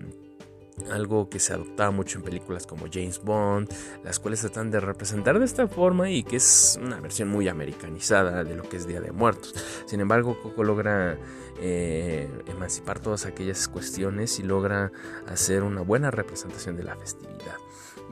algo 0.91 1.29
que 1.29 1.39
se 1.39 1.53
adoptaba 1.53 1.91
mucho 1.91 2.19
en 2.19 2.25
películas 2.25 2.67
como 2.67 2.87
James 2.93 3.21
Bond, 3.23 3.69
las 4.05 4.19
cuales 4.19 4.41
tratan 4.41 4.71
de 4.71 4.81
representar 4.81 5.39
de 5.39 5.45
esta 5.45 5.69
forma 5.69 6.11
y 6.11 6.23
que 6.25 6.37
es 6.37 6.79
una 6.83 7.01
versión 7.01 7.29
muy 7.29 7.49
americanizada 7.49 8.45
de 8.45 8.55
lo 8.55 8.63
que 8.63 8.77
es 8.77 8.87
Día 8.87 9.01
de 9.01 9.13
Muertos. 9.13 9.55
Sin 9.87 10.01
embargo, 10.01 10.39
Coco 10.43 10.65
logra 10.65 11.17
eh, 11.61 12.29
emancipar 12.47 12.99
todas 12.99 13.27
aquellas 13.27 13.69
cuestiones 13.69 14.39
y 14.39 14.43
logra 14.43 14.93
hacer 15.27 15.63
una 15.63 15.83
buena 15.83 16.11
representación 16.11 16.77
de 16.77 16.85
la 16.85 16.97
festividad. 16.97 17.62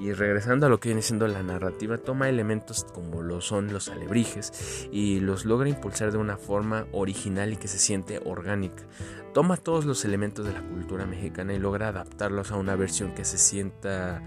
Y 0.01 0.15
regresando 0.15 0.65
a 0.65 0.71
lo 0.71 0.81
que 0.81 0.89
viene 0.89 1.03
siendo 1.03 1.29
la 1.29 1.43
narrativa, 1.43 1.99
toma 1.99 2.31
elementos 2.31 2.87
como 2.95 3.21
lo 3.21 3.43
son 3.43 3.71
los 3.71 3.91
alebrijes 3.91 4.89
y 4.91 5.21
los 5.21 5.45
logra 5.45 5.69
impulsar 5.69 6.11
de 6.11 6.17
una 6.17 6.39
forma 6.39 6.87
original 6.93 7.53
y 7.53 7.59
que 7.59 7.69
se 7.69 7.79
siente 7.79 8.19
orgánica. 8.25 8.83
Toma 9.35 9.59
todos 9.59 9.85
los 9.85 10.07
elementos 10.07 10.47
de 10.47 10.55
la 10.55 10.63
cultura 10.63 11.05
mexicana 11.05 11.53
y 11.53 11.59
logra 11.59 11.89
adaptarlos 11.89 12.51
a 12.51 12.57
una 12.57 12.77
versión 12.77 13.15
que 13.15 13.27
se 13.27 13.37
sienta 13.37 14.23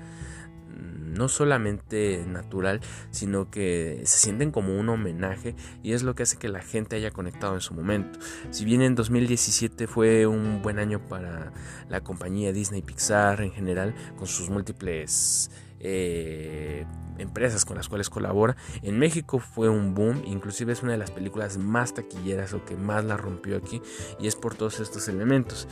mm, 0.69 1.15
no 1.15 1.27
solamente 1.27 2.23
natural, 2.27 2.79
sino 3.09 3.49
que 3.49 4.03
se 4.05 4.19
sienten 4.19 4.51
como 4.51 4.79
un 4.79 4.89
homenaje 4.89 5.55
y 5.81 5.93
es 5.93 6.03
lo 6.03 6.13
que 6.13 6.21
hace 6.21 6.37
que 6.37 6.49
la 6.49 6.61
gente 6.61 6.97
haya 6.97 7.09
conectado 7.09 7.55
en 7.55 7.61
su 7.61 7.73
momento. 7.73 8.19
Si 8.51 8.63
bien 8.63 8.83
en 8.83 8.93
2017 8.93 9.87
fue 9.87 10.27
un 10.27 10.61
buen 10.61 10.77
año 10.77 10.99
para 11.07 11.51
la 11.89 12.01
compañía 12.01 12.53
Disney 12.53 12.83
Pixar 12.83 13.41
en 13.41 13.51
general, 13.51 13.95
con 14.17 14.27
sus 14.27 14.51
múltiples 14.51 15.49
eh, 15.83 16.85
empresas 17.17 17.65
con 17.65 17.77
las 17.77 17.89
cuales 17.89 18.09
colabora. 18.09 18.55
En 18.81 18.97
México 18.97 19.39
fue 19.39 19.69
un 19.69 19.93
boom, 19.93 20.23
inclusive 20.25 20.73
es 20.73 20.81
una 20.81 20.93
de 20.93 20.97
las 20.97 21.11
películas 21.11 21.57
más 21.57 21.93
taquilleras 21.93 22.53
o 22.53 22.65
que 22.65 22.75
más 22.75 23.03
la 23.05 23.17
rompió 23.17 23.57
aquí 23.57 23.81
y 24.19 24.27
es 24.27 24.35
por 24.35 24.55
todos 24.55 24.79
estos 24.79 25.07
elementos. 25.07 25.67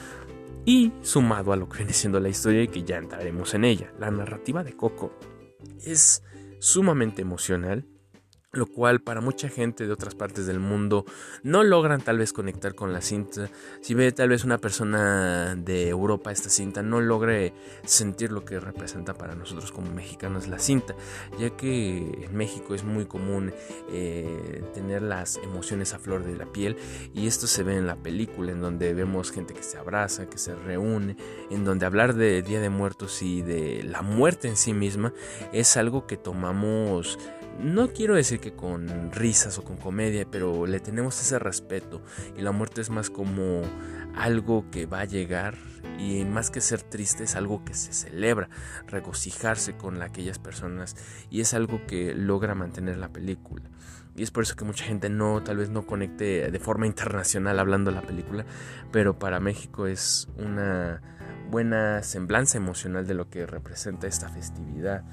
Y 0.65 0.91
sumado 1.01 1.53
a 1.53 1.55
lo 1.55 1.67
que 1.67 1.79
viene 1.79 1.93
siendo 1.93 2.19
la 2.19 2.29
historia 2.29 2.61
y 2.61 2.67
que 2.67 2.83
ya 2.83 2.97
entraremos 2.97 3.53
en 3.55 3.65
ella, 3.65 3.91
la 3.99 4.11
narrativa 4.11 4.63
de 4.63 4.73
Coco 4.73 5.11
es 5.83 6.23
sumamente 6.59 7.23
emocional, 7.23 7.87
lo 8.53 8.65
cual 8.65 8.99
para 9.01 9.21
mucha 9.21 9.47
gente 9.47 9.87
de 9.87 9.93
otras 9.93 10.13
partes 10.13 10.45
del 10.45 10.59
mundo 10.59 11.05
no 11.41 11.63
logran 11.63 12.01
tal 12.01 12.17
vez 12.17 12.33
conectar 12.33 12.75
con 12.75 12.91
la 12.91 13.01
cinta. 13.01 13.49
Si 13.79 13.93
ve 13.93 14.11
tal 14.11 14.29
vez 14.29 14.43
una 14.43 14.57
persona 14.57 15.55
de 15.55 15.87
Europa 15.87 16.31
esta 16.31 16.49
cinta, 16.49 16.81
no 16.81 16.99
logre 16.99 17.53
sentir 17.85 18.31
lo 18.31 18.43
que 18.43 18.59
representa 18.59 19.13
para 19.13 19.35
nosotros 19.35 19.71
como 19.71 19.91
mexicanos 19.93 20.49
la 20.49 20.59
cinta, 20.59 20.95
ya 21.39 21.51
que 21.51 22.25
en 22.25 22.35
México 22.35 22.75
es 22.75 22.83
muy 22.83 23.05
común 23.05 23.53
eh, 23.89 24.63
tener 24.73 25.01
las 25.01 25.37
emociones 25.37 25.93
a 25.93 25.99
flor 25.99 26.25
de 26.25 26.35
la 26.35 26.45
piel 26.45 26.75
y 27.13 27.27
esto 27.27 27.47
se 27.47 27.63
ve 27.63 27.77
en 27.77 27.87
la 27.87 27.95
película, 27.95 28.51
en 28.51 28.59
donde 28.59 28.93
vemos 28.93 29.31
gente 29.31 29.53
que 29.53 29.63
se 29.63 29.77
abraza, 29.77 30.29
que 30.29 30.37
se 30.37 30.55
reúne, 30.55 31.15
en 31.49 31.63
donde 31.63 31.85
hablar 31.85 32.15
de 32.15 32.41
Día 32.41 32.59
de 32.59 32.69
Muertos 32.69 33.21
y 33.21 33.41
de 33.41 33.83
la 33.83 34.01
muerte 34.01 34.49
en 34.49 34.57
sí 34.57 34.73
misma 34.73 35.13
es 35.53 35.77
algo 35.77 36.05
que 36.05 36.17
tomamos 36.17 37.17
no 37.59 37.89
quiero 37.89 38.15
decir 38.15 38.39
que 38.39 38.53
con 38.53 39.11
risas 39.11 39.57
o 39.57 39.63
con 39.63 39.77
comedia, 39.77 40.25
pero 40.29 40.65
le 40.65 40.79
tenemos 40.79 41.19
ese 41.21 41.39
respeto 41.39 42.01
y 42.37 42.41
la 42.41 42.51
muerte 42.51 42.81
es 42.81 42.89
más 42.89 43.09
como 43.09 43.61
algo 44.15 44.69
que 44.71 44.85
va 44.85 45.01
a 45.01 45.05
llegar 45.05 45.55
y 45.97 46.25
más 46.25 46.49
que 46.49 46.61
ser 46.61 46.81
triste 46.81 47.23
es 47.23 47.35
algo 47.35 47.63
que 47.63 47.73
se 47.73 47.93
celebra, 47.93 48.49
regocijarse 48.87 49.73
con 49.73 50.01
aquellas 50.01 50.39
personas 50.39 50.95
y 51.29 51.41
es 51.41 51.53
algo 51.53 51.85
que 51.87 52.13
logra 52.13 52.55
mantener 52.55 52.97
la 52.97 53.09
película. 53.09 53.69
Y 54.15 54.23
es 54.23 54.31
por 54.31 54.43
eso 54.43 54.55
que 54.55 54.65
mucha 54.65 54.83
gente 54.83 55.09
no, 55.09 55.41
tal 55.41 55.57
vez 55.57 55.69
no 55.69 55.85
conecte 55.85 56.51
de 56.51 56.59
forma 56.59 56.85
internacional 56.85 57.59
hablando 57.59 57.91
la 57.91 58.01
película, 58.01 58.45
pero 58.91 59.17
para 59.17 59.39
México 59.39 59.87
es 59.87 60.27
una 60.37 61.01
buena 61.49 62.03
semblanza 62.03 62.57
emocional 62.57 63.07
de 63.07 63.13
lo 63.13 63.29
que 63.29 63.45
representa 63.45 64.07
esta 64.07 64.29
festividad 64.29 65.03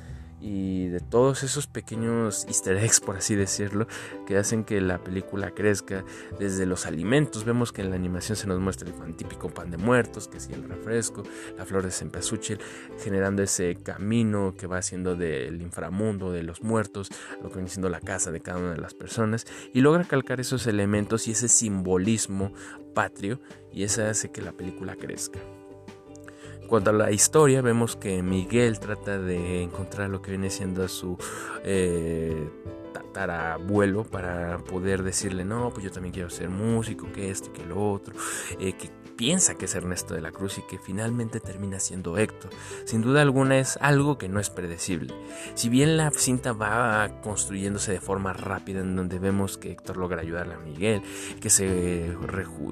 y 0.40 0.86
de 0.88 1.00
todos 1.00 1.42
esos 1.42 1.66
pequeños 1.66 2.44
easter 2.46 2.76
eggs, 2.76 3.00
por 3.00 3.16
así 3.16 3.34
decirlo, 3.34 3.86
que 4.26 4.36
hacen 4.36 4.64
que 4.64 4.80
la 4.80 4.98
película 4.98 5.50
crezca. 5.50 6.04
Desde 6.38 6.66
los 6.66 6.86
alimentos, 6.86 7.44
vemos 7.44 7.72
que 7.72 7.82
en 7.82 7.90
la 7.90 7.96
animación 7.96 8.36
se 8.36 8.46
nos 8.46 8.60
muestra 8.60 8.88
el 8.88 8.94
pan 8.94 9.16
típico 9.16 9.48
pan 9.48 9.70
de 9.70 9.78
muertos, 9.78 10.28
que 10.28 10.38
es 10.38 10.48
el 10.50 10.68
refresco, 10.68 11.22
la 11.56 11.64
flor 11.64 11.82
de 11.84 11.90
cempasúchil, 11.90 12.58
generando 13.02 13.42
ese 13.42 13.76
camino 13.76 14.54
que 14.56 14.66
va 14.66 14.78
haciendo 14.78 15.16
del 15.16 15.60
inframundo, 15.60 16.32
de 16.32 16.42
los 16.42 16.62
muertos, 16.62 17.10
lo 17.42 17.48
que 17.48 17.56
viene 17.56 17.70
siendo 17.70 17.88
la 17.88 18.00
casa 18.00 18.30
de 18.30 18.40
cada 18.40 18.58
una 18.58 18.72
de 18.72 18.78
las 18.78 18.94
personas, 18.94 19.46
y 19.72 19.80
logra 19.80 20.04
calcar 20.04 20.40
esos 20.40 20.66
elementos 20.66 21.26
y 21.28 21.32
ese 21.32 21.48
simbolismo 21.48 22.52
patrio, 22.94 23.40
y 23.72 23.82
eso 23.82 24.04
hace 24.04 24.30
que 24.30 24.42
la 24.42 24.52
película 24.52 24.96
crezca 24.96 25.40
cuanto 26.68 26.90
a 26.90 26.92
la 26.92 27.10
historia, 27.10 27.60
vemos 27.62 27.96
que 27.96 28.22
Miguel 28.22 28.78
trata 28.78 29.18
de 29.18 29.62
encontrar 29.62 30.10
lo 30.10 30.22
que 30.22 30.30
viene 30.30 30.50
siendo 30.50 30.86
su 30.86 31.18
eh, 31.64 32.48
tatarabuelo 32.92 34.04
para 34.04 34.58
poder 34.58 35.02
decirle, 35.02 35.44
no, 35.44 35.70
pues 35.70 35.84
yo 35.84 35.90
también 35.90 36.12
quiero 36.12 36.30
ser 36.30 36.48
músico, 36.48 37.10
que 37.12 37.30
esto 37.30 37.52
que 37.52 37.64
lo 37.64 37.92
otro, 37.92 38.14
eh, 38.58 38.72
que 38.74 38.90
piensa 39.18 39.56
que 39.56 39.64
es 39.64 39.74
Ernesto 39.74 40.14
de 40.14 40.20
la 40.20 40.30
Cruz 40.30 40.58
y 40.58 40.62
que 40.62 40.78
finalmente 40.78 41.40
termina 41.40 41.80
siendo 41.80 42.16
Héctor. 42.16 42.50
Sin 42.84 43.02
duda 43.02 43.20
alguna 43.20 43.58
es 43.58 43.76
algo 43.82 44.16
que 44.16 44.28
no 44.28 44.38
es 44.38 44.48
predecible. 44.48 45.12
Si 45.54 45.68
bien 45.68 45.96
la 45.96 46.12
cinta 46.12 46.52
va 46.52 47.20
construyéndose 47.20 47.90
de 47.90 48.00
forma 48.00 48.32
rápida 48.32 48.80
en 48.80 48.94
donde 48.94 49.18
vemos 49.18 49.58
que 49.58 49.72
Héctor 49.72 49.96
logra 49.96 50.22
ayudarle 50.22 50.54
a 50.54 50.58
Miguel, 50.58 51.02
que 51.40 51.50
se, 51.50 52.16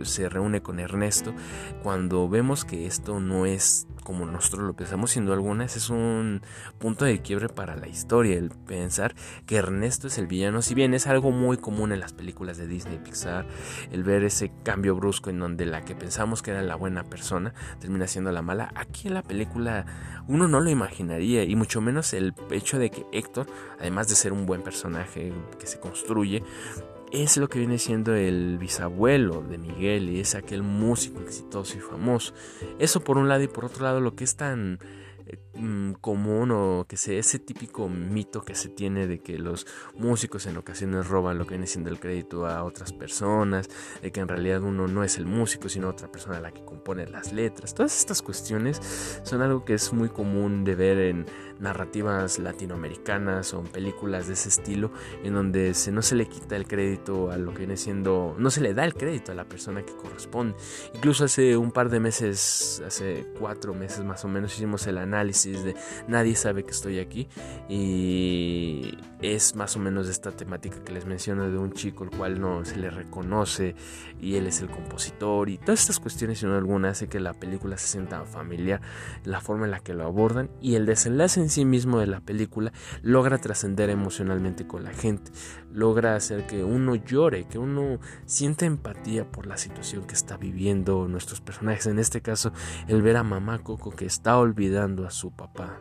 se 0.04 0.28
reúne 0.28 0.62
con 0.62 0.78
Ernesto, 0.78 1.34
cuando 1.82 2.28
vemos 2.28 2.64
que 2.64 2.86
esto 2.86 3.18
no 3.18 3.44
es 3.44 3.88
como 4.06 4.24
nosotros 4.24 4.62
lo 4.62 4.74
pensamos, 4.74 5.10
siendo 5.10 5.32
algunas, 5.32 5.76
es 5.76 5.90
un 5.90 6.40
punto 6.78 7.04
de 7.04 7.22
quiebre 7.22 7.48
para 7.48 7.74
la 7.74 7.88
historia, 7.88 8.38
el 8.38 8.50
pensar 8.50 9.16
que 9.46 9.56
Ernesto 9.56 10.05
es 10.08 10.18
el 10.18 10.26
villano, 10.26 10.62
si 10.62 10.74
bien 10.74 10.94
es 10.94 11.06
algo 11.06 11.30
muy 11.30 11.56
común 11.56 11.92
en 11.92 12.00
las 12.00 12.12
películas 12.12 12.56
de 12.58 12.66
Disney 12.66 12.96
y 12.96 12.98
Pixar, 12.98 13.46
el 13.90 14.02
ver 14.02 14.24
ese 14.24 14.52
cambio 14.62 14.94
brusco 14.96 15.30
en 15.30 15.38
donde 15.38 15.66
la 15.66 15.84
que 15.84 15.94
pensamos 15.94 16.42
que 16.42 16.50
era 16.50 16.62
la 16.62 16.76
buena 16.76 17.04
persona 17.04 17.54
termina 17.78 18.06
siendo 18.06 18.32
la 18.32 18.42
mala, 18.42 18.72
aquí 18.74 19.08
en 19.08 19.14
la 19.14 19.22
película 19.22 19.86
uno 20.28 20.48
no 20.48 20.60
lo 20.60 20.70
imaginaría, 20.70 21.44
y 21.44 21.56
mucho 21.56 21.80
menos 21.80 22.12
el 22.12 22.34
hecho 22.50 22.78
de 22.78 22.90
que 22.90 23.06
Héctor, 23.12 23.46
además 23.78 24.08
de 24.08 24.14
ser 24.14 24.32
un 24.32 24.46
buen 24.46 24.62
personaje 24.62 25.32
que 25.58 25.66
se 25.66 25.78
construye, 25.80 26.42
es 27.12 27.36
lo 27.36 27.48
que 27.48 27.58
viene 27.58 27.78
siendo 27.78 28.14
el 28.14 28.58
bisabuelo 28.58 29.42
de 29.42 29.58
Miguel 29.58 30.10
y 30.10 30.20
es 30.20 30.34
aquel 30.34 30.62
músico 30.62 31.20
exitoso 31.20 31.76
y 31.76 31.80
famoso. 31.80 32.34
Eso 32.78 33.00
por 33.00 33.16
un 33.16 33.28
lado 33.28 33.42
y 33.42 33.48
por 33.48 33.64
otro 33.64 33.84
lado 33.84 34.00
lo 34.00 34.14
que 34.14 34.24
es 34.24 34.36
tan 34.36 34.78
común 36.00 36.50
o 36.52 36.86
que 36.88 36.96
sea 36.96 37.18
ese 37.18 37.38
típico 37.38 37.88
mito 37.88 38.42
que 38.42 38.54
se 38.54 38.68
tiene 38.68 39.06
de 39.06 39.20
que 39.20 39.38
los 39.38 39.66
músicos 39.96 40.46
en 40.46 40.56
ocasiones 40.56 41.08
roban 41.08 41.38
lo 41.38 41.44
que 41.44 41.50
viene 41.50 41.66
siendo 41.66 41.90
el 41.90 41.98
crédito 41.98 42.46
a 42.46 42.62
otras 42.62 42.92
personas, 42.92 43.68
de 44.02 44.12
que 44.12 44.20
en 44.20 44.28
realidad 44.28 44.62
uno 44.62 44.86
no 44.86 45.02
es 45.02 45.16
el 45.16 45.26
músico 45.26 45.68
sino 45.68 45.88
otra 45.88 46.10
persona 46.10 46.40
la 46.40 46.52
que 46.52 46.64
compone 46.64 47.06
las 47.06 47.32
letras. 47.32 47.74
Todas 47.74 47.98
estas 47.98 48.22
cuestiones 48.22 49.20
son 49.24 49.42
algo 49.42 49.64
que 49.64 49.74
es 49.74 49.92
muy 49.92 50.08
común 50.08 50.64
de 50.64 50.74
ver 50.74 50.98
en 50.98 51.26
narrativas 51.58 52.38
latinoamericanas 52.38 53.54
o 53.54 53.60
en 53.60 53.66
películas 53.66 54.26
de 54.26 54.34
ese 54.34 54.50
estilo 54.50 54.92
en 55.24 55.32
donde 55.32 55.72
se, 55.74 55.90
no 55.90 56.02
se 56.02 56.14
le 56.14 56.26
quita 56.26 56.54
el 56.56 56.68
crédito 56.68 57.30
a 57.30 57.38
lo 57.38 57.52
que 57.52 57.58
viene 57.58 57.76
siendo, 57.78 58.36
no 58.38 58.50
se 58.50 58.60
le 58.60 58.74
da 58.74 58.84
el 58.84 58.94
crédito 58.94 59.32
a 59.32 59.34
la 59.34 59.44
persona 59.44 59.82
que 59.82 59.96
corresponde. 59.96 60.54
Incluso 60.94 61.24
hace 61.24 61.56
un 61.56 61.72
par 61.72 61.88
de 61.88 61.98
meses, 61.98 62.82
hace 62.86 63.26
cuatro 63.38 63.74
meses 63.74 64.04
más 64.04 64.24
o 64.24 64.28
menos 64.28 64.54
hicimos 64.54 64.86
el 64.86 64.98
análisis 64.98 65.15
de 65.24 65.74
nadie 66.08 66.34
sabe 66.34 66.64
que 66.64 66.70
estoy 66.70 66.98
aquí 66.98 67.28
y 67.68 68.98
es 69.22 69.54
más 69.54 69.76
o 69.76 69.78
menos 69.78 70.08
esta 70.08 70.32
temática 70.32 70.82
que 70.84 70.92
les 70.92 71.06
menciono 71.06 71.50
de 71.50 71.56
un 71.56 71.72
chico 71.72 72.04
el 72.04 72.10
cual 72.10 72.40
no 72.40 72.64
se 72.64 72.76
le 72.76 72.90
reconoce 72.90 73.74
y 74.20 74.36
él 74.36 74.46
es 74.46 74.60
el 74.60 74.68
compositor 74.68 75.48
y 75.48 75.58
todas 75.58 75.80
estas 75.80 76.00
cuestiones 76.00 76.40
sin 76.40 76.50
alguna 76.50 76.90
hace 76.90 77.08
que 77.08 77.20
la 77.20 77.34
película 77.34 77.78
se 77.78 77.88
sienta 77.88 78.24
familiar, 78.24 78.80
la 79.24 79.40
forma 79.40 79.64
en 79.64 79.70
la 79.70 79.80
que 79.80 79.94
lo 79.94 80.04
abordan 80.04 80.50
y 80.60 80.74
el 80.74 80.86
desenlace 80.86 81.40
en 81.40 81.48
sí 81.48 81.64
mismo 81.64 81.98
de 81.98 82.06
la 82.06 82.20
película 82.20 82.72
logra 83.02 83.38
trascender 83.38 83.90
emocionalmente 83.90 84.66
con 84.66 84.84
la 84.84 84.92
gente, 84.92 85.30
logra 85.72 86.14
hacer 86.14 86.46
que 86.46 86.64
uno 86.64 86.94
llore, 86.94 87.46
que 87.48 87.58
uno 87.58 88.00
sienta 88.26 88.66
empatía 88.66 89.30
por 89.30 89.46
la 89.46 89.56
situación 89.56 90.06
que 90.06 90.14
está 90.14 90.36
viviendo 90.36 91.08
nuestros 91.08 91.40
personajes, 91.40 91.86
en 91.86 91.98
este 91.98 92.20
caso 92.20 92.52
el 92.88 93.02
ver 93.02 93.16
a 93.16 93.22
mamá 93.22 93.58
Coco 93.60 93.90
que 93.90 94.06
está 94.06 94.38
olvidando 94.38 95.05
a 95.06 95.10
su 95.10 95.32
papá 95.32 95.80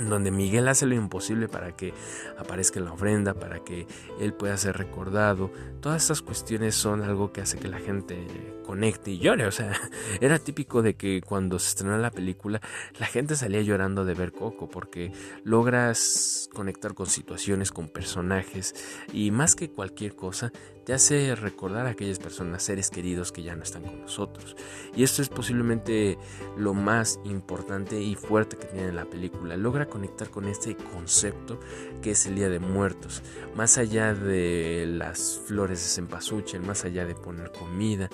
donde 0.00 0.30
Miguel 0.30 0.68
hace 0.68 0.86
lo 0.86 0.94
imposible 0.94 1.48
para 1.48 1.72
que 1.72 1.92
aparezca 2.38 2.80
la 2.80 2.92
ofrenda, 2.92 3.34
para 3.34 3.60
que 3.60 3.86
él 4.20 4.32
pueda 4.32 4.56
ser 4.56 4.76
recordado. 4.76 5.50
Todas 5.80 6.02
estas 6.02 6.22
cuestiones 6.22 6.74
son 6.74 7.02
algo 7.02 7.32
que 7.32 7.40
hace 7.40 7.58
que 7.58 7.68
la 7.68 7.78
gente 7.78 8.26
conecte 8.68 9.12
y 9.12 9.18
llore. 9.18 9.46
O 9.46 9.50
sea, 9.50 9.72
era 10.20 10.38
típico 10.38 10.82
de 10.82 10.94
que 10.94 11.22
cuando 11.22 11.58
se 11.58 11.68
estrenó 11.68 11.96
la 11.96 12.10
película, 12.10 12.60
la 13.00 13.06
gente 13.06 13.34
salía 13.34 13.62
llorando 13.62 14.04
de 14.04 14.12
ver 14.12 14.30
Coco, 14.30 14.68
porque 14.68 15.10
logras 15.42 16.50
conectar 16.52 16.92
con 16.92 17.06
situaciones, 17.06 17.72
con 17.72 17.88
personajes, 17.88 18.74
y 19.10 19.30
más 19.30 19.54
que 19.54 19.70
cualquier 19.70 20.14
cosa, 20.14 20.52
te 20.84 20.94
hace 20.94 21.34
recordar 21.34 21.86
a 21.86 21.90
aquellas 21.90 22.18
personas, 22.18 22.62
seres 22.62 22.88
queridos 22.88 23.30
que 23.30 23.42
ya 23.42 23.54
no 23.54 23.62
están 23.62 23.82
con 23.82 24.00
nosotros. 24.00 24.56
Y 24.96 25.02
esto 25.02 25.20
es 25.20 25.28
posiblemente 25.28 26.16
lo 26.56 26.72
más 26.72 27.20
importante 27.24 28.00
y 28.00 28.14
fuerte 28.14 28.56
que 28.56 28.68
tiene 28.68 28.92
la 28.92 29.04
película. 29.04 29.58
Logra 29.58 29.86
conectar 29.86 30.30
con 30.30 30.46
este 30.46 30.76
concepto 30.76 31.60
que 32.00 32.12
es 32.12 32.24
el 32.24 32.36
Día 32.36 32.48
de 32.48 32.58
Muertos. 32.58 33.22
Más 33.54 33.76
allá 33.76 34.14
de 34.14 34.86
las 34.88 35.42
flores 35.46 35.78
de 35.80 35.88
cempasúchil, 35.88 36.60
más 36.60 36.86
allá 36.86 37.04
de 37.04 37.14
poner 37.14 37.52
comida, 37.52 38.08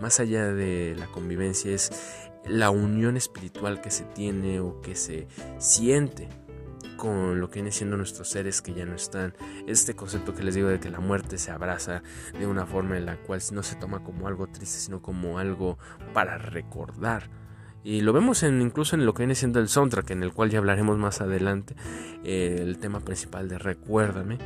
más 0.00 0.20
allá 0.20 0.52
de 0.52 0.94
la 0.98 1.06
convivencia, 1.06 1.72
es 1.72 1.90
la 2.46 2.70
unión 2.70 3.16
espiritual 3.16 3.80
que 3.80 3.90
se 3.90 4.04
tiene 4.04 4.60
o 4.60 4.80
que 4.80 4.94
se 4.94 5.28
siente 5.58 6.28
con 6.96 7.40
lo 7.40 7.48
que 7.48 7.54
viene 7.54 7.72
siendo 7.72 7.96
nuestros 7.96 8.28
seres 8.28 8.60
que 8.60 8.74
ya 8.74 8.84
no 8.84 8.94
están. 8.94 9.34
Este 9.66 9.94
concepto 9.94 10.34
que 10.34 10.42
les 10.42 10.54
digo 10.54 10.68
de 10.68 10.80
que 10.80 10.90
la 10.90 11.00
muerte 11.00 11.38
se 11.38 11.50
abraza 11.50 12.02
de 12.38 12.46
una 12.46 12.66
forma 12.66 12.98
en 12.98 13.06
la 13.06 13.16
cual 13.16 13.40
no 13.52 13.62
se 13.62 13.76
toma 13.76 14.04
como 14.04 14.28
algo 14.28 14.46
triste, 14.48 14.78
sino 14.78 15.00
como 15.00 15.38
algo 15.38 15.78
para 16.12 16.36
recordar. 16.36 17.30
Y 17.82 18.02
lo 18.02 18.12
vemos 18.12 18.42
en, 18.42 18.60
incluso 18.60 18.96
en 18.96 19.06
lo 19.06 19.14
que 19.14 19.22
viene 19.22 19.34
siendo 19.34 19.58
el 19.60 19.68
soundtrack, 19.68 20.10
en 20.10 20.22
el 20.22 20.34
cual 20.34 20.50
ya 20.50 20.58
hablaremos 20.58 20.98
más 20.98 21.22
adelante, 21.22 21.74
eh, 22.22 22.58
el 22.60 22.78
tema 22.78 23.00
principal 23.00 23.48
de 23.48 23.58
Recuérdame, 23.58 24.36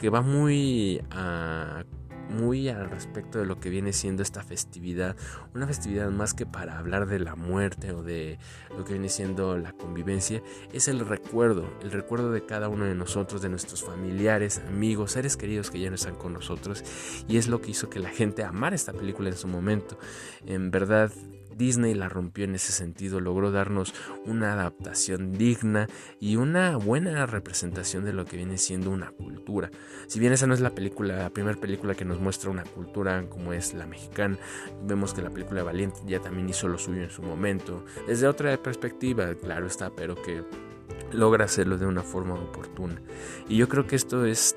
que 0.00 0.08
va 0.08 0.20
muy 0.20 1.02
a 1.10 1.84
muy 2.30 2.68
al 2.68 2.90
respecto 2.90 3.38
de 3.38 3.46
lo 3.46 3.60
que 3.60 3.70
viene 3.70 3.92
siendo 3.92 4.22
esta 4.22 4.42
festividad. 4.42 5.16
Una 5.54 5.66
festividad 5.66 6.10
más 6.10 6.34
que 6.34 6.46
para 6.46 6.78
hablar 6.78 7.06
de 7.06 7.18
la 7.18 7.36
muerte 7.36 7.92
o 7.92 8.02
de 8.02 8.38
lo 8.76 8.84
que 8.84 8.94
viene 8.94 9.08
siendo 9.08 9.56
la 9.58 9.72
convivencia, 9.72 10.42
es 10.72 10.88
el 10.88 11.00
recuerdo, 11.00 11.68
el 11.82 11.90
recuerdo 11.92 12.30
de 12.30 12.44
cada 12.44 12.68
uno 12.68 12.84
de 12.84 12.94
nosotros, 12.94 13.42
de 13.42 13.48
nuestros 13.48 13.82
familiares, 13.84 14.62
amigos, 14.68 15.12
seres 15.12 15.36
queridos 15.36 15.70
que 15.70 15.80
ya 15.80 15.88
no 15.88 15.96
están 15.96 16.16
con 16.16 16.32
nosotros. 16.32 16.84
Y 17.28 17.36
es 17.36 17.48
lo 17.48 17.60
que 17.60 17.70
hizo 17.70 17.90
que 17.90 18.00
la 18.00 18.10
gente 18.10 18.44
amara 18.44 18.76
esta 18.76 18.92
película 18.92 19.28
en 19.28 19.36
su 19.36 19.48
momento. 19.48 19.98
En 20.46 20.70
verdad, 20.70 21.10
Disney 21.56 21.94
la 21.94 22.08
rompió 22.08 22.44
en 22.44 22.54
ese 22.54 22.72
sentido, 22.72 23.20
logró 23.20 23.50
darnos 23.50 23.94
una 24.26 24.52
adaptación 24.52 25.32
digna 25.32 25.88
y 26.20 26.36
una 26.36 26.76
buena 26.76 27.26
representación 27.26 28.04
de 28.04 28.12
lo 28.12 28.24
que 28.24 28.36
viene 28.36 28.58
siendo 28.58 28.90
una 28.90 29.10
cultura. 29.10 29.70
Si 30.06 30.20
bien 30.20 30.32
esa 30.32 30.46
no 30.46 30.54
es 30.54 30.60
la 30.60 30.74
película, 30.74 31.16
la 31.16 31.30
primera 31.30 31.58
película 31.58 31.94
que 31.94 32.04
nos 32.04 32.20
muestra 32.20 32.50
una 32.50 32.64
cultura 32.64 33.28
como 33.28 33.52
es 33.52 33.74
la 33.74 33.86
mexicana, 33.86 34.38
vemos 34.86 35.14
que 35.14 35.22
la 35.22 35.30
película 35.30 35.62
Valiente 35.62 36.00
ya 36.06 36.20
también 36.20 36.48
hizo 36.48 36.68
lo 36.68 36.78
suyo 36.78 37.02
en 37.02 37.10
su 37.10 37.22
momento, 37.22 37.84
desde 38.06 38.26
otra 38.26 38.56
perspectiva, 38.62 39.34
claro 39.34 39.66
está, 39.66 39.90
pero 39.90 40.14
que 40.20 40.44
logra 41.12 41.44
hacerlo 41.44 41.78
de 41.78 41.86
una 41.86 42.02
forma 42.02 42.34
oportuna. 42.34 43.00
Y 43.48 43.56
yo 43.56 43.68
creo 43.68 43.86
que 43.86 43.96
esto 43.96 44.24
es 44.24 44.56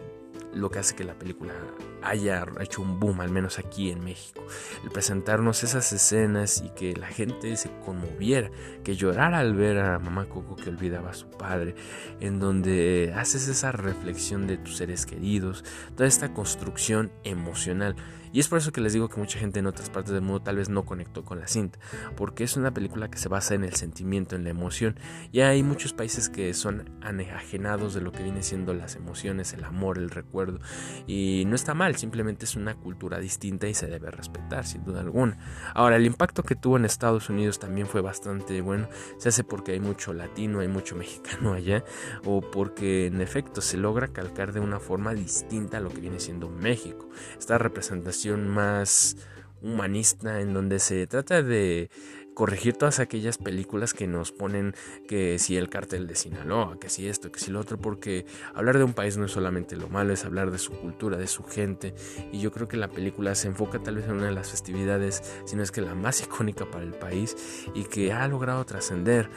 lo 0.53 0.69
que 0.69 0.79
hace 0.79 0.95
que 0.95 1.03
la 1.03 1.17
película 1.17 1.53
haya 2.01 2.45
hecho 2.59 2.81
un 2.81 2.99
boom, 2.99 3.21
al 3.21 3.29
menos 3.29 3.59
aquí 3.59 3.91
en 3.91 4.03
México. 4.03 4.45
El 4.83 4.91
presentarnos 4.91 5.63
esas 5.63 5.91
escenas 5.91 6.61
y 6.61 6.69
que 6.69 6.95
la 6.95 7.07
gente 7.07 7.55
se 7.57 7.69
conmoviera, 7.85 8.49
que 8.83 8.95
llorara 8.95 9.39
al 9.39 9.53
ver 9.55 9.79
a 9.79 9.99
mamá 9.99 10.25
Coco 10.25 10.55
que 10.55 10.69
olvidaba 10.69 11.11
a 11.11 11.13
su 11.13 11.29
padre, 11.29 11.75
en 12.19 12.39
donde 12.39 13.13
haces 13.15 13.47
esa 13.47 13.71
reflexión 13.71 14.47
de 14.47 14.57
tus 14.57 14.77
seres 14.77 15.05
queridos, 15.05 15.63
toda 15.95 16.07
esta 16.07 16.33
construcción 16.33 17.11
emocional. 17.23 17.95
Y 18.31 18.39
es 18.39 18.48
por 18.48 18.57
eso 18.57 18.72
que 18.72 18.81
les 18.81 18.93
digo 18.93 19.10
que 19.10 19.19
mucha 19.19 19.39
gente 19.39 19.60
en 19.60 19.67
otras 19.67 19.89
partes 19.89 20.13
del 20.13 20.22
mundo 20.22 20.41
tal 20.41 20.57
vez 20.57 20.69
no 20.69 20.86
conectó 20.86 21.24
con 21.24 21.39
la 21.39 21.48
cinta, 21.48 21.79
porque 22.15 22.43
es 22.43 22.57
una 22.57 22.72
película 22.72 23.10
que 23.10 23.17
se 23.17 23.29
basa 23.29 23.55
en 23.55 23.63
el 23.63 23.74
sentimiento, 23.74 24.36
en 24.36 24.43
la 24.43 24.50
emoción. 24.50 25.00
Y 25.31 25.41
hay 25.41 25.63
muchos 25.63 25.93
países 25.93 26.29
que 26.29 26.53
son 26.53 26.89
anejados 27.01 27.93
de 27.93 28.01
lo 28.01 28.12
que 28.12 28.24
viene 28.24 28.43
siendo 28.43 28.74
las 28.74 28.96
emociones, 28.96 29.53
el 29.53 29.63
amor, 29.63 29.98
el 29.98 30.10
recuerdo. 30.10 30.60
Y 31.05 31.43
no 31.48 31.55
está 31.55 31.74
mal, 31.74 31.96
simplemente 31.96 32.46
es 32.46 32.55
una 32.55 32.75
cultura 32.75 33.19
distinta 33.19 33.67
y 33.67 33.74
se 33.74 33.88
debe 33.88 34.12
respetar, 34.12 34.65
sin 34.65 34.84
duda 34.84 35.01
alguna. 35.01 35.38
Ahora, 35.74 35.96
el 35.96 36.05
impacto 36.05 36.43
que 36.43 36.55
tuvo 36.55 36.77
en 36.77 36.86
Estados 36.86 37.29
Unidos 37.29 37.60
también 37.60 37.88
fue 37.88 38.01
bastante 38.01 38.62
bueno. 38.62 38.89
Se 39.17 39.29
hace 39.29 39.43
porque 39.43 39.72
hay 39.72 39.79
mucho 39.79 40.13
latino, 40.13 40.60
hay 40.60 40.67
mucho 40.67 40.96
mexicano 40.98 41.53
allá, 41.53 41.84
o 42.25 42.41
porque 42.41 43.07
en 43.07 43.22
efecto 43.22 43.62
se 43.62 43.77
logra 43.77 44.10
calcar 44.10 44.51
de 44.51 44.60
una 44.60 44.79
forma 44.79 45.13
distinta 45.13 45.77
a 45.77 45.81
lo 45.81 45.89
que 45.89 46.01
viene 46.01 46.19
siendo 46.19 46.50
México. 46.50 47.10
Esta 47.38 47.57
representación 47.57 48.16
más 48.25 49.17
humanista 49.62 50.41
en 50.41 50.53
donde 50.53 50.79
se 50.79 51.07
trata 51.07 51.41
de 51.41 51.89
corregir 52.38 52.75
todas 52.75 53.00
aquellas 53.00 53.39
películas 53.39 53.95
que 53.95 54.05
nos 54.05 54.31
ponen 54.31 54.75
que 55.07 55.39
si 55.39 55.57
el 55.57 55.69
cartel 55.69 56.05
de 56.05 56.13
Sinaloa, 56.13 56.79
que 56.79 56.88
si 56.88 57.07
esto, 57.07 57.31
que 57.31 57.39
si 57.39 57.50
lo 57.50 57.59
otro, 57.59 57.79
porque 57.79 58.27
hablar 58.53 58.77
de 58.77 58.83
un 58.83 58.93
país 58.93 59.17
no 59.17 59.25
es 59.25 59.31
solamente 59.31 59.75
lo 59.75 59.89
malo, 59.89 60.13
es 60.13 60.24
hablar 60.24 60.51
de 60.51 60.59
su 60.59 60.71
cultura, 60.74 61.17
de 61.17 61.25
su 61.25 61.43
gente, 61.43 61.95
y 62.31 62.39
yo 62.39 62.51
creo 62.51 62.67
que 62.67 62.77
la 62.77 62.89
película 62.89 63.33
se 63.33 63.47
enfoca 63.47 63.79
tal 63.79 63.95
vez 63.95 64.05
en 64.05 64.12
una 64.12 64.27
de 64.27 64.33
las 64.33 64.51
festividades, 64.51 65.24
si 65.45 65.55
no 65.55 65.63
es 65.63 65.71
que 65.71 65.81
la 65.81 65.95
más 65.95 66.21
icónica 66.24 66.69
para 66.69 66.83
el 66.83 66.93
país 66.93 67.36
y 67.74 67.86
que 67.86 68.13
ha 68.13 68.27
logrado 68.27 68.63
trascender 68.65 69.31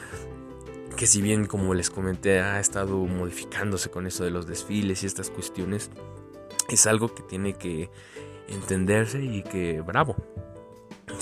que 0.94 1.06
si 1.06 1.22
bien 1.22 1.46
como 1.46 1.72
les 1.72 1.88
comenté 1.88 2.40
ha 2.40 2.60
estado 2.60 2.99
modificándose 2.99 3.90
con 3.90 4.06
eso 4.06 4.25
de 4.25 4.30
los 4.30 4.46
desfiles 4.46 5.02
y 5.02 5.06
estas 5.06 5.30
cuestiones, 5.30 5.90
es 6.68 6.87
algo 6.87 7.14
que 7.14 7.22
tiene 7.22 7.54
que 7.54 7.90
entenderse 8.50 9.23
y 9.23 9.42
que 9.42 9.80
bravo. 9.80 10.16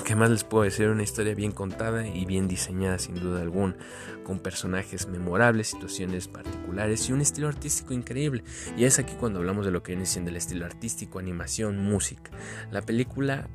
¿Qué 0.05 0.17
más 0.17 0.31
les 0.31 0.45
puedo 0.45 0.65
decir? 0.65 0.89
Una 0.89 1.03
historia 1.03 1.35
bien 1.35 1.53
contada 1.53 2.07
y 2.07 2.25
bien 2.25 2.49
diseñada 2.49 2.99
sin 2.99 3.15
duda 3.17 3.43
alguna, 3.43 3.77
con 4.25 4.39
personajes 4.39 5.07
memorables, 5.07 5.69
situaciones 5.69 6.29
particulares 6.29 7.09
y 7.09 7.13
un 7.13 7.21
estilo 7.21 7.49
artístico 7.49 7.93
increíble. 7.93 8.43
Y 8.77 8.85
es 8.85 8.99
aquí 8.99 9.15
cuando 9.21 9.39
hablamos 9.39 9.67
de 9.67 9.73
lo 9.73 9.83
que 9.83 9.93
viene 9.93 10.07
siendo 10.07 10.31
el 10.31 10.37
estilo 10.37 10.65
artístico, 10.65 11.19
animación, 11.19 11.79
música. 11.79 12.31
La 12.71 12.83
película 12.83 13.49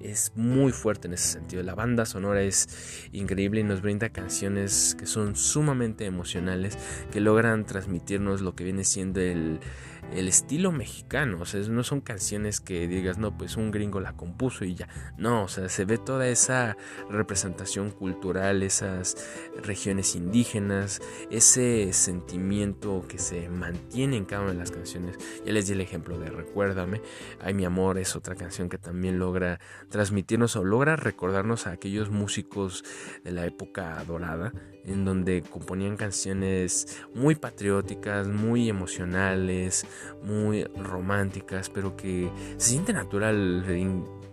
es 0.00 0.32
muy 0.36 0.72
fuerte 0.72 1.08
en 1.08 1.14
ese 1.14 1.32
sentido. 1.32 1.62
La 1.62 1.74
banda 1.74 2.06
sonora 2.06 2.42
es 2.42 3.08
increíble 3.12 3.60
y 3.60 3.64
nos 3.64 3.82
brinda 3.82 4.10
canciones 4.10 4.96
que 4.98 5.06
son 5.06 5.36
sumamente 5.36 6.06
emocionales, 6.06 6.78
que 7.10 7.20
logran 7.20 7.64
transmitirnos 7.64 8.40
lo 8.40 8.54
que 8.54 8.64
viene 8.64 8.84
siendo 8.84 9.20
el 9.20 9.60
el 10.12 10.28
estilo 10.28 10.72
mexicano, 10.72 11.38
o 11.40 11.44
sea, 11.44 11.60
no 11.68 11.82
son 11.84 12.00
canciones 12.00 12.60
que 12.60 12.86
digas, 12.86 13.18
no, 13.18 13.36
pues 13.36 13.56
un 13.56 13.70
gringo 13.70 14.00
la 14.00 14.14
compuso 14.14 14.64
y 14.64 14.74
ya, 14.74 14.88
no, 15.16 15.44
o 15.44 15.48
sea, 15.48 15.68
se 15.68 15.84
ve 15.84 15.98
toda 15.98 16.28
esa 16.28 16.76
representación 17.10 17.90
cultural, 17.90 18.62
esas 18.62 19.16
regiones 19.62 20.14
indígenas, 20.14 21.00
ese 21.30 21.92
sentimiento 21.92 23.04
que 23.08 23.18
se 23.18 23.48
mantiene 23.48 24.16
en 24.16 24.24
cada 24.24 24.42
una 24.42 24.52
de 24.52 24.58
las 24.58 24.70
canciones. 24.70 25.16
Ya 25.44 25.52
les 25.52 25.66
di 25.66 25.74
el 25.74 25.80
ejemplo 25.80 26.18
de 26.18 26.30
Recuérdame, 26.30 27.02
Ay 27.40 27.54
mi 27.54 27.64
amor 27.64 27.98
es 27.98 28.16
otra 28.16 28.34
canción 28.34 28.68
que 28.68 28.78
también 28.78 29.18
logra 29.18 29.60
transmitirnos 29.90 30.56
o 30.56 30.64
logra 30.64 30.96
recordarnos 30.96 31.66
a 31.66 31.72
aquellos 31.72 32.10
músicos 32.10 32.84
de 33.24 33.32
la 33.32 33.46
época 33.46 34.02
dorada 34.06 34.52
en 34.88 35.04
donde 35.04 35.42
componían 35.42 35.96
canciones 35.96 37.02
muy 37.14 37.34
patrióticas, 37.34 38.26
muy 38.26 38.68
emocionales, 38.68 39.86
muy 40.22 40.64
románticas, 40.64 41.70
pero 41.70 41.96
que 41.96 42.30
se 42.56 42.70
siente 42.70 42.92
natural. 42.92 43.64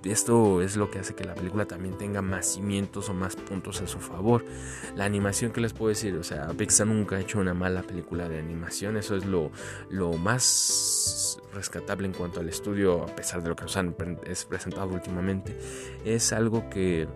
Esto 0.04 0.62
es 0.62 0.78
lo 0.78 0.92
que 0.92 1.00
hace 1.00 1.16
que 1.16 1.24
la 1.24 1.34
película 1.34 1.66
también 1.66 1.98
tenga 1.98 2.22
más 2.22 2.54
cimientos 2.54 3.10
o 3.10 3.14
más 3.16 3.36
puntos 3.36 3.82
a 3.82 3.88
su 3.88 4.00
favor. 4.00 4.46
La 4.96 5.04
animación, 5.04 5.52
que 5.52 5.62
les 5.62 5.74
puedo 5.74 5.90
decir? 5.90 6.16
O 6.16 6.24
sea, 6.24 6.48
Pixar 6.50 6.86
nunca 6.86 7.16
ha 7.16 7.20
hecho 7.20 7.40
una 7.40 7.56
mala 7.56 7.82
película 7.82 8.30
de 8.30 8.38
animación. 8.38 8.98
Eso 8.98 9.16
es 9.16 9.26
lo, 9.26 9.52
lo 9.90 10.14
más 10.14 11.40
rescatable 11.56 12.06
en 12.06 12.14
cuanto 12.14 12.40
al 12.40 12.50
estudio, 12.50 13.02
a 13.02 13.08
pesar 13.08 13.42
de 13.42 13.50
lo 13.50 13.56
que 13.56 13.64
nos 13.64 13.78
han 13.78 13.96
presentado 13.96 14.90
últimamente. 14.90 15.58
Es 16.06 16.34
algo 16.34 16.70
que 16.70 17.08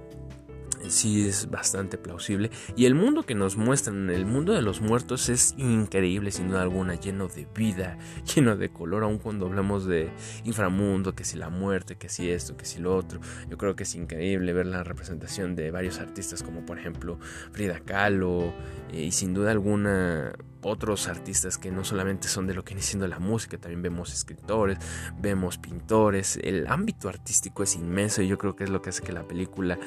sí 0.89 1.27
es 1.27 1.49
bastante 1.49 1.97
plausible. 1.97 2.49
Y 2.75 2.85
el 2.85 2.95
mundo 2.95 3.23
que 3.23 3.35
nos 3.35 3.57
muestran, 3.57 4.09
el 4.09 4.25
mundo 4.25 4.53
de 4.53 4.61
los 4.61 4.81
muertos, 4.81 5.29
es 5.29 5.53
increíble, 5.57 6.31
sin 6.31 6.49
duda 6.49 6.61
alguna, 6.61 6.95
lleno 6.95 7.27
de 7.27 7.47
vida, 7.55 7.97
lleno 8.35 8.57
de 8.57 8.69
color, 8.69 9.03
aun 9.03 9.17
cuando 9.17 9.45
hablamos 9.45 9.85
de 9.85 10.09
inframundo, 10.43 11.15
que 11.15 11.23
si 11.23 11.37
la 11.37 11.49
muerte, 11.49 11.95
que 11.95 12.09
si 12.09 12.29
esto, 12.29 12.57
que 12.57 12.65
si 12.65 12.79
lo 12.79 12.95
otro. 12.95 13.19
Yo 13.49 13.57
creo 13.57 13.75
que 13.75 13.83
es 13.83 13.95
increíble 13.95 14.53
ver 14.53 14.65
la 14.65 14.83
representación 14.83 15.55
de 15.55 15.71
varios 15.71 15.99
artistas, 15.99 16.43
como 16.43 16.65
por 16.65 16.79
ejemplo 16.79 17.19
Frida 17.51 17.79
Kahlo, 17.79 18.53
eh, 18.91 19.03
y 19.03 19.11
sin 19.11 19.33
duda 19.33 19.51
alguna 19.51 20.33
otros 20.61 21.07
artistas 21.07 21.57
que 21.57 21.71
no 21.71 21.83
solamente 21.83 22.27
son 22.27 22.47
de 22.47 22.53
lo 22.53 22.63
que 22.63 22.73
viene 22.73 22.81
siendo 22.81 23.07
la 23.07 23.19
música, 23.19 23.57
también 23.57 23.81
vemos 23.81 24.13
escritores, 24.13 24.77
vemos 25.19 25.57
pintores, 25.57 26.37
el 26.43 26.67
ámbito 26.67 27.07
artístico 27.07 27.63
es 27.63 27.75
inmenso 27.75 28.21
y 28.21 28.27
yo 28.27 28.37
creo 28.37 28.55
que 28.55 28.65
es 28.65 28.69
lo 28.69 28.81
que 28.81 28.89
hace 28.89 29.01
que 29.01 29.13
la 29.13 29.27
película 29.27 29.79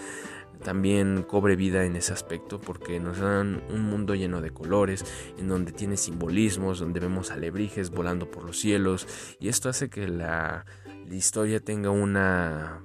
también 0.63 1.23
cobre 1.23 1.57
vida 1.57 1.85
en 1.85 1.97
ese 1.97 2.13
aspecto 2.13 2.61
porque 2.61 3.01
nos 3.01 3.19
dan 3.19 3.63
un 3.71 3.83
mundo 3.83 4.15
lleno 4.15 4.41
de 4.41 4.51
colores, 4.51 5.05
en 5.39 5.49
donde 5.49 5.73
tiene 5.73 5.97
simbolismos, 5.97 6.79
donde 6.79 7.01
vemos 7.01 7.31
alebrijes 7.31 7.91
volando 7.91 8.31
por 8.31 8.45
los 8.45 8.59
cielos 8.59 9.07
y 9.41 9.49
esto 9.49 9.69
hace 9.69 9.91
que 9.91 10.09
la, 10.09 10.65
historia 11.11 11.61
tenga 11.61 11.91
una 11.91 12.83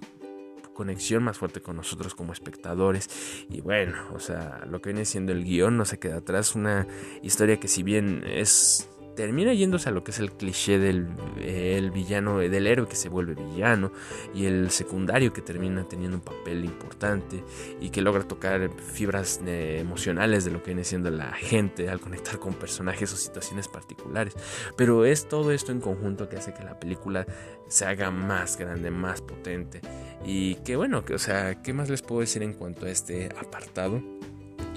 conexión 0.73 1.23
más 1.23 1.37
fuerte 1.37 1.61
con 1.61 1.77
nosotros 1.77 2.13
como 2.13 2.33
espectadores. 2.33 3.45
Y 3.49 3.61
bueno, 3.61 3.97
o 4.13 4.19
sea, 4.19 4.65
lo 4.69 4.81
que 4.81 4.89
viene 4.89 5.05
siendo 5.05 5.31
el 5.31 5.45
guion 5.45 5.77
no 5.77 5.85
se 5.85 5.97
queda 5.97 6.17
atrás, 6.17 6.53
una 6.53 6.87
historia 7.21 7.57
que 7.57 7.69
si 7.69 7.83
bien 7.83 8.23
es 8.25 8.89
termina 9.17 9.51
yéndose 9.51 9.89
a 9.89 9.91
lo 9.91 10.03
que 10.03 10.11
es 10.11 10.19
el 10.19 10.31
cliché 10.31 10.77
del 10.77 11.07
el 11.41 11.89
villano, 11.89 12.37
del 12.37 12.67
héroe 12.67 12.87
que 12.87 12.95
se 12.95 13.09
vuelve 13.09 13.33
villano 13.33 13.91
y 14.33 14.45
el 14.45 14.69
secundario 14.69 15.33
que 15.33 15.41
termina 15.41 15.83
teniendo 15.89 16.17
un 16.17 16.23
papel 16.23 16.63
importante 16.63 17.43
y 17.81 17.89
que 17.89 18.01
logra 18.01 18.23
tocar 18.23 18.69
fibras 18.79 19.41
eh, 19.45 19.79
emocionales 19.81 20.45
de 20.45 20.51
lo 20.51 20.61
que 20.61 20.67
viene 20.67 20.83
siendo 20.83 21.09
la 21.09 21.33
gente 21.33 21.89
al 21.89 21.99
conectar 21.99 22.37
con 22.37 22.53
personajes 22.53 23.11
o 23.11 23.17
situaciones 23.17 23.67
particulares. 23.67 24.35
Pero 24.77 25.03
es 25.03 25.27
todo 25.27 25.51
esto 25.51 25.71
en 25.71 25.81
conjunto 25.81 26.29
que 26.29 26.37
hace 26.37 26.53
que 26.53 26.63
la 26.63 26.79
película 26.79 27.25
se 27.67 27.85
haga 27.85 28.11
más 28.11 28.55
grande, 28.55 28.91
más 28.91 29.21
potente 29.21 29.81
y 30.23 30.55
que 30.55 30.75
bueno, 30.75 31.03
que, 31.03 31.15
o 31.15 31.19
sea, 31.19 31.63
¿qué 31.63 31.73
más 31.73 31.89
les 31.89 32.03
puedo 32.03 32.21
decir 32.21 32.43
en 32.43 32.53
cuanto 32.53 32.85
a 32.85 32.91
este 32.91 33.29
apartado? 33.41 33.99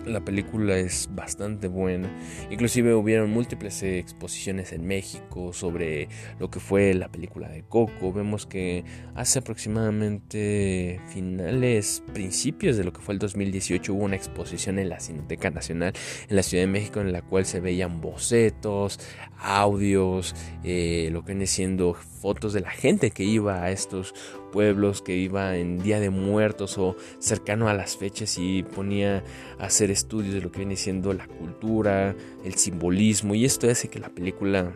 La 0.07 0.21
película 0.21 0.79
es 0.79 1.09
bastante 1.13 1.69
buena. 1.69 2.11
Inclusive 2.51 2.95
hubieron 2.95 3.31
múltiples 3.31 3.83
exposiciones 3.83 4.73
en 4.73 4.87
México 4.87 5.53
sobre 5.53 6.09
lo 6.39 6.51
que 6.51 6.59
fue 6.59 6.95
la 6.95 7.09
película 7.09 7.49
de 7.49 7.63
Coco. 7.63 8.13
Vemos 8.13 8.47
que 8.47 8.85
hace 9.15 9.41
aproximadamente 9.41 11.01
finales, 11.09 12.03
principios 12.15 12.77
de 12.77 12.85
lo 12.85 12.93
que 12.93 13.01
fue 13.01 13.15
el 13.15 13.19
2018 13.19 13.93
hubo 13.93 14.05
una 14.05 14.17
exposición 14.17 14.79
en 14.79 14.89
la 14.89 15.01
Cineteca 15.01 15.51
Nacional 15.51 15.93
en 16.29 16.37
la 16.37 16.43
Ciudad 16.43 16.65
de 16.65 16.69
México 16.69 17.01
en 17.01 17.13
la 17.13 17.23
cual 17.23 17.45
se 17.45 17.61
veían 17.61 18.01
bocetos, 18.01 18.99
audios, 19.39 20.35
eh, 20.65 21.09
lo 21.13 21.23
que 21.25 21.33
viene 21.33 21.47
siendo 21.47 21.97
fotos 22.21 22.53
de 22.53 22.61
la 22.61 22.71
gente 22.71 23.11
que 23.11 23.25
iba 23.25 23.63
a 23.63 23.71
estos 23.71 24.15
pueblos, 24.53 25.03
que 25.03 25.17
iba 25.17 25.57
en 25.57 25.83
Día 25.83 26.01
de 26.01 26.11
Muertos 26.11 26.79
o 26.79 26.97
cercano 27.19 27.69
a 27.69 27.75
las 27.75 27.97
fechas 27.97 28.37
y 28.39 28.63
ponía 28.63 29.25
a 29.59 29.65
hacer 29.65 29.91
estudios 29.91 30.35
de 30.35 30.41
lo 30.41 30.53
que 30.53 30.59
viene 30.59 30.77
siendo 30.77 31.13
la 31.13 31.27
cultura, 31.27 32.15
el 32.45 32.55
simbolismo 32.55 33.35
y 33.35 33.45
esto 33.45 33.69
hace 33.71 33.89
que 33.89 33.99
la 33.99 34.11
película 34.11 34.75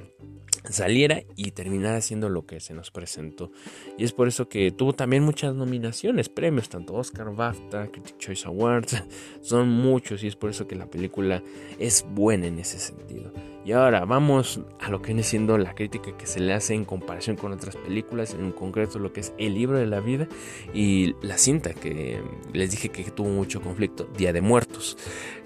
saliera 0.71 1.23
y 1.37 1.51
terminara 1.51 1.99
haciendo 1.99 2.29
lo 2.29 2.47
que 2.47 2.61
se 2.61 2.75
nos 2.75 2.91
presentó. 2.91 3.51
Y 3.99 4.05
es 4.05 4.13
por 4.13 4.29
eso 4.29 4.49
que 4.49 4.71
tuvo 4.71 4.93
también 4.93 5.23
muchas 5.23 5.55
nominaciones, 5.55 6.29
premios, 6.29 6.69
tanto 6.69 6.95
Oscar, 6.95 7.35
BAFTA, 7.35 7.89
Critic 7.89 8.19
Choice 8.19 8.47
Awards, 8.47 9.03
son 9.43 9.69
muchos 9.69 10.23
y 10.25 10.29
es 10.29 10.37
por 10.37 10.51
eso 10.51 10.67
que 10.67 10.77
la 10.77 10.87
película 10.87 11.43
es 11.79 12.07
buena 12.09 12.47
en 12.47 12.59
ese 12.59 12.79
sentido. 12.79 13.33
Y 13.65 13.73
ahora 13.73 14.05
vamos 14.05 14.61
a 14.79 14.91
lo 14.91 15.01
que 15.01 15.09
viene 15.09 15.23
siendo 15.23 15.57
la 15.57 15.75
crítica 15.75 16.17
que 16.17 16.27
se 16.27 16.41
le 16.41 16.53
hace 16.53 16.75
en 16.75 16.85
comparación 16.85 17.37
con 17.37 17.53
otras 17.53 17.77
películas, 17.77 18.35
en 18.35 18.53
concreto 18.53 18.99
lo 18.99 19.13
que 19.13 19.21
es 19.21 19.33
el 19.39 19.55
libro 19.55 19.79
de 19.79 19.87
la 19.87 20.01
vida 20.01 20.29
y 20.75 21.15
la 21.23 21.39
cinta 21.39 21.73
que 21.73 22.21
les 22.53 22.71
dije 22.71 22.91
que 22.91 23.05
tuvo 23.05 23.31
mucho 23.31 23.63
conflicto, 23.63 24.05
Día 24.17 24.33
de 24.35 24.43
Muertos. 24.43 24.99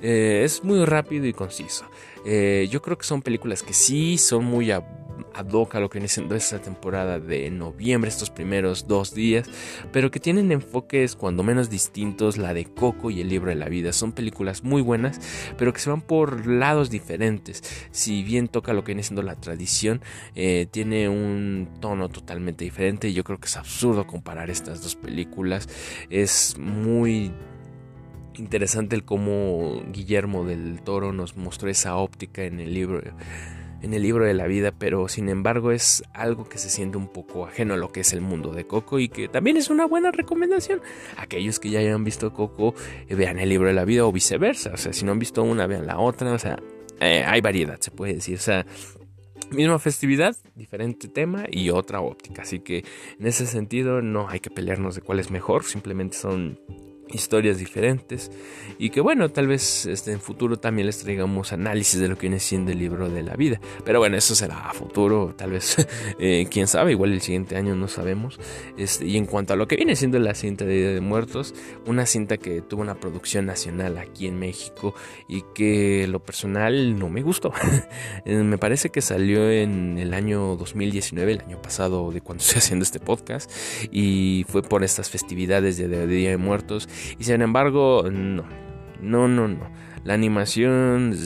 Eh, 0.03 0.43
es 0.45 0.65
muy 0.65 0.85
rápido 0.85 1.27
y 1.27 1.33
conciso. 1.33 1.85
Eh, 2.25 2.69
yo 2.71 2.83
creo 2.83 2.99
que 2.99 3.07
son 3.07 3.23
películas 3.23 3.63
que 3.63 3.73
sí 3.73 4.19
son 4.19 4.45
muy 4.45 4.73
ad 5.39 5.53
hoc 5.53 5.75
lo 5.75 5.89
que 5.89 5.99
viene 5.99 6.09
siendo 6.09 6.35
esta 6.35 6.61
temporada 6.61 7.21
de 7.21 7.51
noviembre, 7.51 8.09
estos 8.09 8.31
primeros 8.31 8.89
dos 8.89 9.15
días, 9.15 9.49
pero 9.93 10.11
que 10.11 10.21
tienen 10.21 10.51
enfoques 10.51 11.15
cuando 11.15 11.43
menos 11.43 11.71
distintos, 11.71 12.37
la 12.37 12.55
de 12.55 12.65
Coco 12.65 13.11
y 13.11 13.21
el 13.21 13.29
libro 13.29 13.51
de 13.51 13.55
la 13.55 13.69
vida. 13.69 13.93
Son 13.93 14.13
películas 14.13 14.65
muy 14.65 14.83
buenas, 14.83 15.21
pero 15.57 15.73
que 15.73 15.81
se 15.81 15.91
van 15.91 16.01
por 16.01 16.47
lados 16.47 16.91
diferentes. 16.91 17.63
Si 17.91 18.23
bien 18.23 18.49
toca 18.49 18.73
lo 18.73 18.83
que 18.83 18.89
viene 18.89 19.03
siendo 19.03 19.23
la 19.23 19.37
tradición, 19.37 20.01
eh, 20.35 20.67
tiene 20.71 21.09
un 21.09 21.69
tono 21.81 22.09
totalmente 22.09 22.65
diferente. 22.65 23.09
Y 23.09 23.13
yo 23.13 23.25
creo 23.25 23.39
que 23.39 23.47
es 23.47 23.57
absurdo 23.57 24.07
comparar 24.07 24.51
estas 24.51 24.83
dos 24.83 24.97
películas. 24.97 25.69
Es 26.11 26.57
muy 26.59 27.33
interesante 28.35 28.97
el 28.97 29.05
cómo 29.05 29.83
Guillermo 29.93 30.45
del 30.45 30.81
Toro 30.83 31.13
nos 31.13 31.37
mostró 31.37 31.69
esa 31.69 31.97
óptica 31.97 32.45
en 32.45 32.61
el 32.61 32.73
libro 32.73 33.03
en 33.83 33.95
el 33.95 34.03
libro 34.03 34.25
de 34.25 34.35
la 34.35 34.47
vida, 34.47 34.73
pero 34.73 35.09
sin 35.09 35.29
embargo 35.29 35.73
es 35.73 36.03
algo 36.13 36.49
que 36.49 36.59
se 36.59 36.71
siente 36.71 36.99
un 36.99 37.09
poco 37.09 37.47
ajeno 37.47 37.75
a 37.75 37.77
lo 37.77 37.93
que 37.93 38.01
es 38.01 38.13
el 38.13 38.21
mundo 38.21 38.53
de 38.53 38.67
Coco 38.67 38.99
y 38.99 39.09
que 39.09 39.29
también 39.29 39.57
es 39.57 39.71
una 39.71 39.87
buena 39.87 40.11
recomendación. 40.11 40.81
Aquellos 41.17 41.61
que 41.61 41.71
ya 41.71 41.81
hayan 41.81 42.05
visto 42.05 42.33
Coco, 42.33 42.75
eh, 43.09 43.15
vean 43.15 43.39
el 43.39 43.49
libro 43.49 43.69
de 43.69 43.75
la 43.75 43.85
vida 43.85 44.05
o 44.05 44.13
viceversa. 44.13 44.71
O 44.75 44.77
sea, 44.77 44.93
si 44.93 45.05
no 45.05 45.13
han 45.13 45.19
visto 45.19 45.43
una, 45.43 45.67
vean 45.67 45.87
la 45.87 45.99
otra. 45.99 46.33
O 46.33 46.39
sea, 46.39 46.59
eh, 47.01 47.25
hay 47.27 47.41
variedad, 47.41 47.79
se 47.81 47.91
puede 47.91 48.15
decir. 48.15 48.37
O 48.37 48.41
sea, 48.41 48.67
misma 49.51 49.79
festividad, 49.79 50.37
diferente 50.55 51.09
tema 51.09 51.45
y 51.51 51.71
otra 51.71 52.01
óptica. 52.01 52.43
Así 52.43 52.61
que 52.61 52.85
en 53.19 53.27
ese 53.27 53.47
sentido 53.47 54.03
no 54.03 54.29
hay 54.29 54.41
que 54.41 54.51
pelearnos 54.51 54.95
de 54.95 55.01
cuál 55.01 55.21
es 55.21 55.31
mejor, 55.31 55.65
simplemente 55.65 56.17
son 56.17 56.61
historias 57.13 57.59
diferentes 57.59 58.31
y 58.79 58.91
que 58.91 59.01
bueno 59.01 59.29
tal 59.31 59.47
vez 59.47 59.87
este, 59.87 60.13
en 60.13 60.21
futuro 60.21 60.59
también 60.59 60.87
les 60.87 60.99
traigamos 60.99 61.53
análisis 61.53 62.01
de 62.01 62.09
lo 62.09 62.17
que 62.17 62.23
viene 62.23 62.41
siendo 62.41 62.73
el 62.73 62.79
libro 62.79 63.09
de 63.09 63.23
la 63.23 63.35
vida. 63.35 63.61
Pero 63.85 63.99
bueno 63.99 64.17
eso 64.17 64.35
será 64.35 64.69
a 64.69 64.73
futuro 64.73 65.35
tal 65.37 65.53
vez 65.53 65.77
eh, 66.19 66.47
quién 66.51 66.67
sabe 66.67 66.93
igual 66.93 67.13
el 67.13 67.21
siguiente 67.21 67.57
año 67.57 67.75
no 67.75 67.89
sabemos. 67.89 68.39
Este, 68.77 69.07
y 69.07 69.17
en 69.17 69.27
cuanto 69.27 69.53
a 69.53 69.57
lo 69.57 69.67
que 69.67 69.77
viene 69.77 69.97
siendo 69.97 70.19
la 70.19 70.35
cinta 70.35 70.65
de 70.65 70.77
Día 70.77 70.91
de 70.91 71.01
Muertos 71.01 71.55
una 71.87 72.07
cinta 72.07 72.37
que 72.37 72.61
tuvo 72.63 72.83
una 72.83 72.95
producción 72.95 73.47
nacional 73.47 73.99
aquí 73.99 74.27
en 74.27 74.39
México 74.39 74.95
y 75.27 75.43
que 75.55 76.07
lo 76.09 76.21
personal 76.21 76.99
no 76.99 77.09
me 77.09 77.23
gustó. 77.23 77.53
Eh, 78.25 78.35
me 78.35 78.59
parece 78.59 78.91
que 78.91 79.01
salió 79.01 79.51
en 79.51 79.99
el 79.99 80.13
año 80.13 80.57
2019 80.57 81.33
el 81.33 81.41
año 81.41 81.63
pasado 81.63 82.11
de 82.11 82.21
cuando 82.21 82.43
estoy 82.43 82.59
haciendo 82.59 82.83
este 82.83 83.01
podcast 83.01 83.51
y 83.91 84.45
fue 84.49 84.63
por 84.63 84.83
estas 84.85 85.09
festividades 85.09 85.77
de 85.77 86.07
Día 86.07 86.31
de 86.31 86.37
Muertos 86.37 86.89
y 87.19 87.25
sin 87.25 87.43
embargo, 87.43 88.05
no, 88.11 88.45
no, 89.01 89.29
no, 89.29 89.49
no. 89.49 89.67
La 90.05 90.15
animación, 90.15 91.17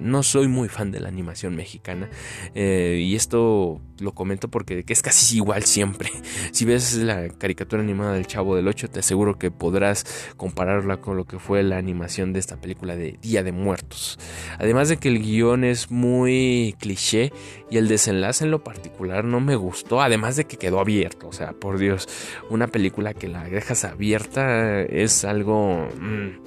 no 0.00 0.22
soy 0.22 0.48
muy 0.48 0.68
fan 0.68 0.90
de 0.90 1.00
la 1.00 1.08
animación 1.08 1.54
mexicana. 1.54 2.08
Eh, 2.54 3.00
y 3.02 3.14
esto 3.14 3.80
lo 4.00 4.12
comento 4.12 4.48
porque 4.48 4.84
es 4.86 5.02
casi 5.02 5.36
igual 5.36 5.64
siempre. 5.64 6.10
Si 6.52 6.64
ves 6.64 6.96
la 6.96 7.28
caricatura 7.30 7.82
animada 7.82 8.12
del 8.12 8.26
Chavo 8.26 8.56
del 8.56 8.68
8, 8.68 8.90
te 8.90 9.00
aseguro 9.00 9.38
que 9.38 9.50
podrás 9.50 10.32
compararla 10.36 10.98
con 10.98 11.16
lo 11.16 11.24
que 11.24 11.38
fue 11.38 11.62
la 11.62 11.78
animación 11.78 12.32
de 12.32 12.40
esta 12.40 12.60
película 12.60 12.94
de 12.94 13.18
Día 13.22 13.42
de 13.42 13.52
Muertos. 13.52 14.18
Además 14.58 14.88
de 14.88 14.98
que 14.98 15.08
el 15.08 15.22
guion 15.22 15.64
es 15.64 15.90
muy 15.90 16.74
cliché 16.78 17.32
y 17.70 17.78
el 17.78 17.88
desenlace 17.88 18.44
en 18.44 18.50
lo 18.50 18.62
particular 18.62 19.24
no 19.24 19.40
me 19.40 19.56
gustó. 19.56 20.02
Además 20.02 20.36
de 20.36 20.44
que 20.44 20.56
quedó 20.56 20.80
abierto. 20.80 21.28
O 21.28 21.32
sea, 21.32 21.52
por 21.52 21.78
Dios, 21.78 22.08
una 22.50 22.66
película 22.66 23.14
que 23.14 23.28
la 23.28 23.44
dejas 23.44 23.84
abierta 23.84 24.82
es 24.82 25.24
algo... 25.24 25.88
Mm, 25.98 26.42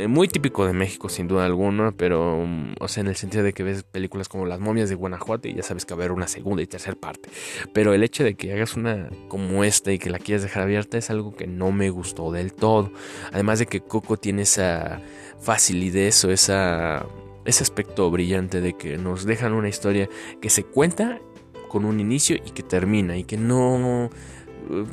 eh, 0.00 0.08
muy 0.08 0.28
típico 0.28 0.66
de 0.66 0.72
México 0.72 1.08
sin 1.08 1.28
duda 1.28 1.44
alguna, 1.44 1.92
pero 1.92 2.44
mm, 2.46 2.74
o 2.80 2.88
sea, 2.88 3.02
en 3.02 3.08
el 3.08 3.16
sentido 3.16 3.42
de 3.42 3.52
que 3.52 3.62
ves 3.62 3.82
películas 3.82 4.28
como 4.28 4.46
Las 4.46 4.60
momias 4.60 4.88
de 4.88 4.94
Guanajuato 4.94 5.48
y 5.48 5.54
ya 5.54 5.62
sabes 5.62 5.84
que 5.84 5.94
va 5.94 6.00
a 6.00 6.04
haber 6.04 6.12
una 6.12 6.28
segunda 6.28 6.62
y 6.62 6.66
tercera 6.66 6.96
parte. 6.96 7.28
Pero 7.72 7.92
el 7.92 8.02
hecho 8.02 8.24
de 8.24 8.34
que 8.34 8.52
hagas 8.52 8.76
una 8.76 9.10
como 9.28 9.64
esta 9.64 9.92
y 9.92 9.98
que 9.98 10.10
la 10.10 10.18
quieras 10.18 10.42
dejar 10.42 10.62
abierta 10.62 10.98
es 10.98 11.10
algo 11.10 11.34
que 11.34 11.46
no 11.46 11.72
me 11.72 11.90
gustó 11.90 12.32
del 12.32 12.52
todo. 12.52 12.92
Además 13.32 13.58
de 13.58 13.66
que 13.66 13.80
Coco 13.80 14.16
tiene 14.16 14.42
esa 14.42 15.00
facilidad 15.40 16.12
o 16.24 16.30
esa 16.30 17.06
ese 17.44 17.62
aspecto 17.62 18.10
brillante 18.10 18.60
de 18.60 18.74
que 18.74 18.98
nos 18.98 19.24
dejan 19.24 19.54
una 19.54 19.68
historia 19.68 20.08
que 20.40 20.50
se 20.50 20.64
cuenta 20.64 21.20
con 21.68 21.84
un 21.84 22.00
inicio 22.00 22.36
y 22.36 22.50
que 22.50 22.62
termina 22.62 23.16
y 23.16 23.24
que 23.24 23.36
no 23.36 24.10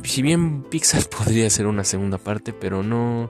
si 0.04 0.22
bien 0.22 0.64
Pixar 0.64 1.04
podría 1.18 1.50
ser 1.50 1.68
una 1.68 1.84
segunda 1.84 2.18
parte, 2.18 2.54
pero 2.54 2.84
no 2.84 3.30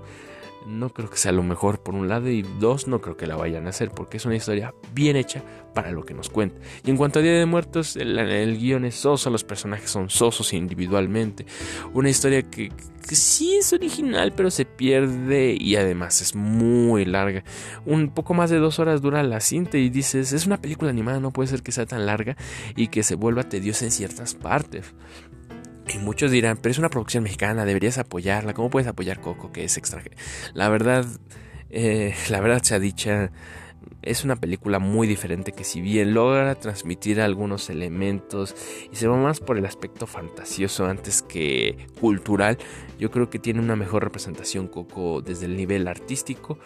no 0.65 0.89
creo 0.89 1.09
que 1.09 1.17
sea 1.17 1.31
lo 1.31 1.43
mejor 1.43 1.81
por 1.81 1.95
un 1.95 2.07
lado 2.07 2.29
y 2.29 2.41
dos, 2.59 2.87
no 2.87 3.01
creo 3.01 3.17
que 3.17 3.27
la 3.27 3.35
vayan 3.35 3.67
a 3.67 3.69
hacer 3.69 3.91
porque 3.91 4.17
es 4.17 4.25
una 4.25 4.35
historia 4.35 4.73
bien 4.93 5.15
hecha 5.15 5.43
para 5.73 5.91
lo 5.91 6.03
que 6.03 6.13
nos 6.13 6.29
cuenta. 6.29 6.59
Y 6.83 6.89
en 6.89 6.97
cuanto 6.97 7.19
a 7.19 7.21
Día 7.21 7.33
de 7.33 7.45
Muertos, 7.45 7.95
el, 7.95 8.57
guion 8.57 8.85
es 8.85 8.95
soso, 8.95 9.29
los 9.29 9.43
personajes 9.43 9.89
son 9.89 10.09
sosos 10.09 10.53
individualmente. 10.53 11.45
Una 11.93 12.09
historia 12.09 12.41
que, 12.41 12.71
sí 13.11 13.55
es 13.55 13.71
original, 13.73 14.33
pero 14.35 14.49
se 14.49 14.65
pierde 14.65 15.55
y 15.57 15.75
además 15.75 16.21
es 16.21 16.35
muy 16.35 17.05
larga. 17.05 17.43
Un 17.85 18.09
poco 18.09 18.33
más 18.33 18.49
de 18.49 18.57
dos 18.57 18.79
horas 18.79 19.01
dura 19.01 19.21
la 19.23 19.39
cinta 19.39 19.77
y 19.77 19.89
dices, 19.89 20.33
es 20.33 20.45
una 20.45 20.59
película 20.59 20.89
animada, 20.89 21.19
no 21.19 21.31
puede 21.31 21.47
ser 21.47 21.61
que 21.61 21.71
sea 21.71 21.85
tan 21.85 22.05
larga 22.05 22.35
y 22.75 22.87
que 22.87 23.03
se 23.03 23.15
vuelva 23.15 23.43
tediosa 23.43 23.85
en 23.85 23.91
ciertas 23.91 24.33
partes. 24.33 24.93
Y 25.93 25.99
muchos 25.99 26.31
dirán, 26.31 26.57
pero 26.57 26.71
es 26.71 26.79
una 26.79 26.89
producción 26.89 27.23
mexicana, 27.23 27.65
deberías 27.65 27.97
apoyarla. 27.97 28.53
¿Cómo 28.53 28.69
puedes 28.69 28.87
apoyar 28.87 29.21
Coco, 29.21 29.51
que 29.51 29.63
es 29.63 29.77
extranjero? 29.77 30.17
La 30.53 30.69
verdad, 30.69 31.05
eh, 31.69 32.13
la 32.29 32.41
verdad 32.41 32.61
se 32.63 32.75
ha 32.75 32.79
dicha, 32.79 33.31
es 34.01 34.23
una 34.23 34.35
película 34.35 34.79
muy 34.79 35.07
diferente 35.07 35.51
que 35.51 35.63
si 35.63 35.81
bien 35.81 36.13
logra 36.13 36.55
transmitir 36.55 37.21
algunos 37.21 37.69
elementos 37.69 38.55
y 38.91 38.95
se 38.95 39.07
va 39.07 39.17
más 39.17 39.39
por 39.39 39.57
el 39.57 39.65
aspecto 39.65 40.07
fantasioso 40.07 40.85
antes 40.85 41.21
que 41.21 41.87
cultural, 41.99 42.57
yo 42.99 43.11
creo 43.11 43.29
que 43.29 43.39
tiene 43.39 43.59
una 43.59 43.75
mejor 43.75 44.03
representación 44.03 44.67
Coco 44.67 45.21
desde 45.21 45.45
el 45.45 45.55
nivel 45.55 45.87
artístico 45.87 46.57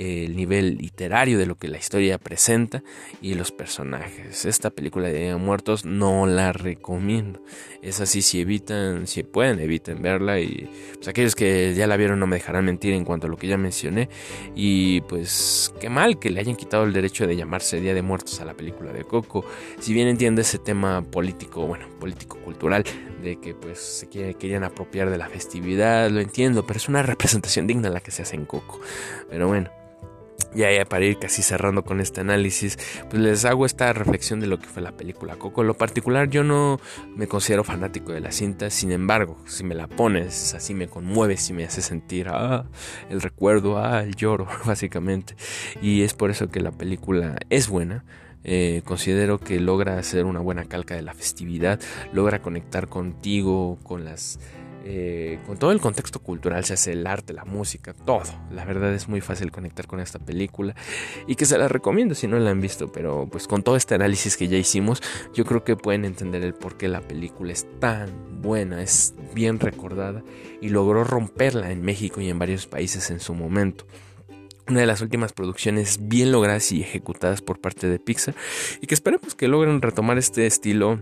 el 0.00 0.34
nivel 0.34 0.78
literario 0.78 1.36
de 1.36 1.44
lo 1.44 1.56
que 1.56 1.68
la 1.68 1.76
historia 1.76 2.16
presenta 2.16 2.82
y 3.20 3.34
los 3.34 3.52
personajes. 3.52 4.46
Esta 4.46 4.70
película 4.70 5.08
de 5.08 5.36
Muertos 5.36 5.84
no 5.84 6.26
la 6.26 6.52
recomiendo. 6.52 7.42
Es 7.82 8.00
así, 8.00 8.22
si 8.22 8.40
evitan, 8.40 9.06
si 9.06 9.22
pueden, 9.24 9.60
eviten 9.60 10.00
verla. 10.00 10.40
Y 10.40 10.70
pues, 10.94 11.08
aquellos 11.08 11.34
que 11.34 11.74
ya 11.74 11.86
la 11.86 11.98
vieron 11.98 12.18
no 12.18 12.26
me 12.26 12.36
dejarán 12.36 12.64
mentir 12.64 12.94
en 12.94 13.04
cuanto 13.04 13.26
a 13.26 13.30
lo 13.30 13.36
que 13.36 13.46
ya 13.46 13.58
mencioné. 13.58 14.08
Y 14.54 15.02
pues 15.02 15.74
qué 15.80 15.90
mal 15.90 16.18
que 16.18 16.30
le 16.30 16.40
hayan 16.40 16.56
quitado 16.56 16.84
el 16.84 16.94
derecho 16.94 17.26
de 17.26 17.36
llamarse 17.36 17.80
Día 17.80 17.92
de 17.92 18.02
Muertos 18.02 18.40
a 18.40 18.46
la 18.46 18.54
película 18.54 18.92
de 18.92 19.04
Coco. 19.04 19.44
Si 19.80 19.92
bien 19.92 20.08
entiendo 20.08 20.40
ese 20.40 20.58
tema 20.58 21.02
político, 21.02 21.66
bueno, 21.66 21.86
político-cultural, 21.98 22.84
de 23.22 23.38
que 23.38 23.54
pues 23.54 23.78
se 23.78 24.08
querían 24.08 24.64
apropiar 24.64 25.10
de 25.10 25.18
la 25.18 25.28
festividad, 25.28 26.08
lo 26.08 26.20
entiendo, 26.20 26.66
pero 26.66 26.78
es 26.78 26.88
una 26.88 27.02
representación 27.02 27.66
digna 27.66 27.90
la 27.90 28.00
que 28.00 28.10
se 28.10 28.22
hace 28.22 28.36
en 28.36 28.46
Coco. 28.46 28.80
Pero 29.28 29.48
bueno 29.48 29.79
ya, 30.54 30.72
ya 30.72 30.84
para 30.84 31.04
ir 31.04 31.18
casi 31.18 31.42
cerrando 31.42 31.84
con 31.84 32.00
este 32.00 32.20
análisis, 32.20 32.78
pues 33.08 33.22
les 33.22 33.44
hago 33.44 33.66
esta 33.66 33.92
reflexión 33.92 34.40
de 34.40 34.46
lo 34.46 34.58
que 34.58 34.66
fue 34.66 34.82
la 34.82 34.92
película 34.92 35.36
Coco. 35.36 35.60
En 35.62 35.68
lo 35.68 35.74
particular 35.74 36.28
yo 36.28 36.44
no 36.44 36.80
me 37.14 37.26
considero 37.26 37.64
fanático 37.64 38.12
de 38.12 38.20
la 38.20 38.32
cinta, 38.32 38.70
sin 38.70 38.92
embargo, 38.92 39.38
si 39.46 39.64
me 39.64 39.74
la 39.74 39.86
pones, 39.86 40.54
así 40.54 40.74
me 40.74 40.88
conmueve, 40.88 41.36
si 41.36 41.52
me 41.52 41.64
hace 41.64 41.82
sentir 41.82 42.28
ah, 42.28 42.64
el 43.08 43.20
recuerdo, 43.20 43.78
ah, 43.78 44.02
el 44.02 44.14
lloro, 44.14 44.46
básicamente. 44.66 45.34
Y 45.80 46.02
es 46.02 46.14
por 46.14 46.30
eso 46.30 46.48
que 46.48 46.60
la 46.60 46.72
película 46.72 47.36
es 47.50 47.68
buena. 47.68 48.04
Eh, 48.42 48.80
considero 48.86 49.38
que 49.38 49.60
logra 49.60 49.98
hacer 49.98 50.24
una 50.24 50.40
buena 50.40 50.64
calca 50.64 50.94
de 50.94 51.02
la 51.02 51.12
festividad, 51.12 51.78
logra 52.12 52.40
conectar 52.40 52.88
contigo, 52.88 53.78
con 53.82 54.06
las 54.06 54.38
eh, 54.84 55.38
con 55.46 55.58
todo 55.58 55.72
el 55.72 55.80
contexto 55.80 56.20
cultural, 56.20 56.64
se 56.64 56.74
hace 56.74 56.92
el 56.92 57.06
arte, 57.06 57.32
la 57.32 57.44
música, 57.44 57.92
todo. 57.92 58.22
La 58.50 58.64
verdad 58.64 58.94
es 58.94 59.08
muy 59.08 59.20
fácil 59.20 59.50
conectar 59.50 59.86
con 59.86 60.00
esta 60.00 60.18
película 60.18 60.74
y 61.26 61.34
que 61.34 61.44
se 61.44 61.58
la 61.58 61.68
recomiendo 61.68 62.14
si 62.14 62.26
no 62.26 62.38
la 62.38 62.50
han 62.50 62.60
visto, 62.60 62.90
pero 62.90 63.28
pues 63.30 63.46
con 63.46 63.62
todo 63.62 63.76
este 63.76 63.94
análisis 63.94 64.36
que 64.36 64.48
ya 64.48 64.56
hicimos, 64.56 65.02
yo 65.34 65.44
creo 65.44 65.64
que 65.64 65.76
pueden 65.76 66.04
entender 66.04 66.42
el 66.44 66.54
por 66.54 66.76
qué 66.76 66.88
la 66.88 67.02
película 67.02 67.52
es 67.52 67.66
tan 67.78 68.40
buena, 68.40 68.82
es 68.82 69.14
bien 69.34 69.60
recordada 69.60 70.22
y 70.60 70.70
logró 70.70 71.04
romperla 71.04 71.70
en 71.70 71.82
México 71.82 72.20
y 72.20 72.30
en 72.30 72.38
varios 72.38 72.66
países 72.66 73.10
en 73.10 73.20
su 73.20 73.34
momento. 73.34 73.86
una 74.66 74.80
de 74.80 74.86
las 74.86 75.00
últimas 75.00 75.32
producciones 75.32 75.98
bien 76.08 76.30
logradas 76.30 76.70
y 76.70 76.80
ejecutadas 76.80 77.42
por 77.42 77.60
parte 77.60 77.88
de 77.88 77.98
Pixar 77.98 78.36
y 78.80 78.86
que 78.86 78.94
esperemos 78.94 79.34
que 79.34 79.48
logren 79.48 79.82
retomar 79.82 80.16
este 80.16 80.46
estilo 80.46 81.00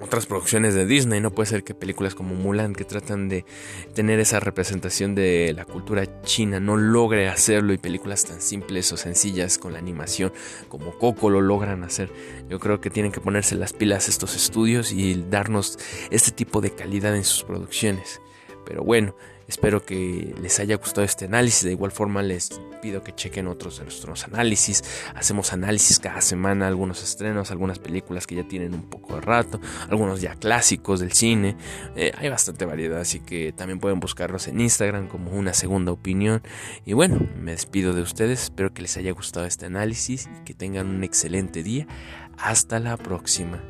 otras 0.00 0.26
producciones 0.26 0.74
de 0.74 0.86
Disney. 0.86 1.20
No 1.20 1.32
puede 1.32 1.48
ser 1.48 1.64
que 1.64 1.74
películas 1.74 2.14
como 2.14 2.34
Mulan, 2.34 2.74
que 2.74 2.84
tratan 2.84 3.28
de 3.28 3.44
tener 3.94 4.20
esa 4.20 4.40
representación 4.40 5.14
de 5.14 5.52
la 5.54 5.64
cultura 5.64 6.22
china, 6.22 6.60
no 6.60 6.76
logre 6.76 7.28
hacerlo 7.28 7.72
y 7.72 7.78
películas 7.78 8.24
tan 8.24 8.40
simples 8.40 8.92
o 8.92 8.96
sencillas 8.96 9.58
con 9.58 9.72
la 9.72 9.78
animación 9.78 10.32
como 10.68 10.98
Coco 10.98 11.30
lo 11.30 11.40
logran 11.40 11.84
hacer. 11.84 12.10
Yo 12.48 12.58
creo 12.58 12.80
que 12.80 12.90
tienen 12.90 13.12
que 13.12 13.20
ponerse 13.20 13.56
las 13.56 13.72
pilas 13.72 14.08
estos 14.08 14.36
estudios 14.36 14.92
y 14.92 15.24
darnos 15.30 15.78
este 16.10 16.30
tipo 16.30 16.60
de 16.60 16.70
calidad 16.70 17.16
en 17.16 17.24
sus 17.24 17.44
producciones. 17.44 18.20
Pero 18.64 18.82
bueno, 18.82 19.14
Espero 19.52 19.84
que 19.84 20.34
les 20.40 20.60
haya 20.60 20.76
gustado 20.76 21.04
este 21.04 21.26
análisis. 21.26 21.64
De 21.64 21.72
igual 21.72 21.92
forma 21.92 22.22
les 22.22 22.58
pido 22.80 23.02
que 23.02 23.14
chequen 23.14 23.48
otros 23.48 23.76
de 23.76 23.84
nuestros 23.84 24.24
análisis. 24.24 24.82
Hacemos 25.14 25.52
análisis 25.52 25.98
cada 25.98 26.22
semana, 26.22 26.66
algunos 26.66 27.02
estrenos, 27.02 27.50
algunas 27.50 27.78
películas 27.78 28.26
que 28.26 28.36
ya 28.36 28.48
tienen 28.48 28.72
un 28.72 28.88
poco 28.88 29.16
de 29.16 29.20
rato, 29.20 29.60
algunos 29.90 30.22
ya 30.22 30.36
clásicos 30.36 31.00
del 31.00 31.12
cine. 31.12 31.56
Eh, 31.96 32.12
hay 32.16 32.30
bastante 32.30 32.64
variedad, 32.64 33.00
así 33.00 33.20
que 33.20 33.52
también 33.52 33.78
pueden 33.78 34.00
buscarnos 34.00 34.48
en 34.48 34.58
Instagram 34.58 35.08
como 35.08 35.30
una 35.32 35.52
segunda 35.52 35.92
opinión. 35.92 36.42
Y 36.86 36.94
bueno, 36.94 37.20
me 37.38 37.50
despido 37.50 37.92
de 37.92 38.00
ustedes. 38.00 38.44
Espero 38.44 38.72
que 38.72 38.80
les 38.80 38.96
haya 38.96 39.12
gustado 39.12 39.44
este 39.44 39.66
análisis 39.66 40.30
y 40.40 40.44
que 40.44 40.54
tengan 40.54 40.88
un 40.88 41.04
excelente 41.04 41.62
día. 41.62 41.86
Hasta 42.38 42.78
la 42.78 42.96
próxima. 42.96 43.62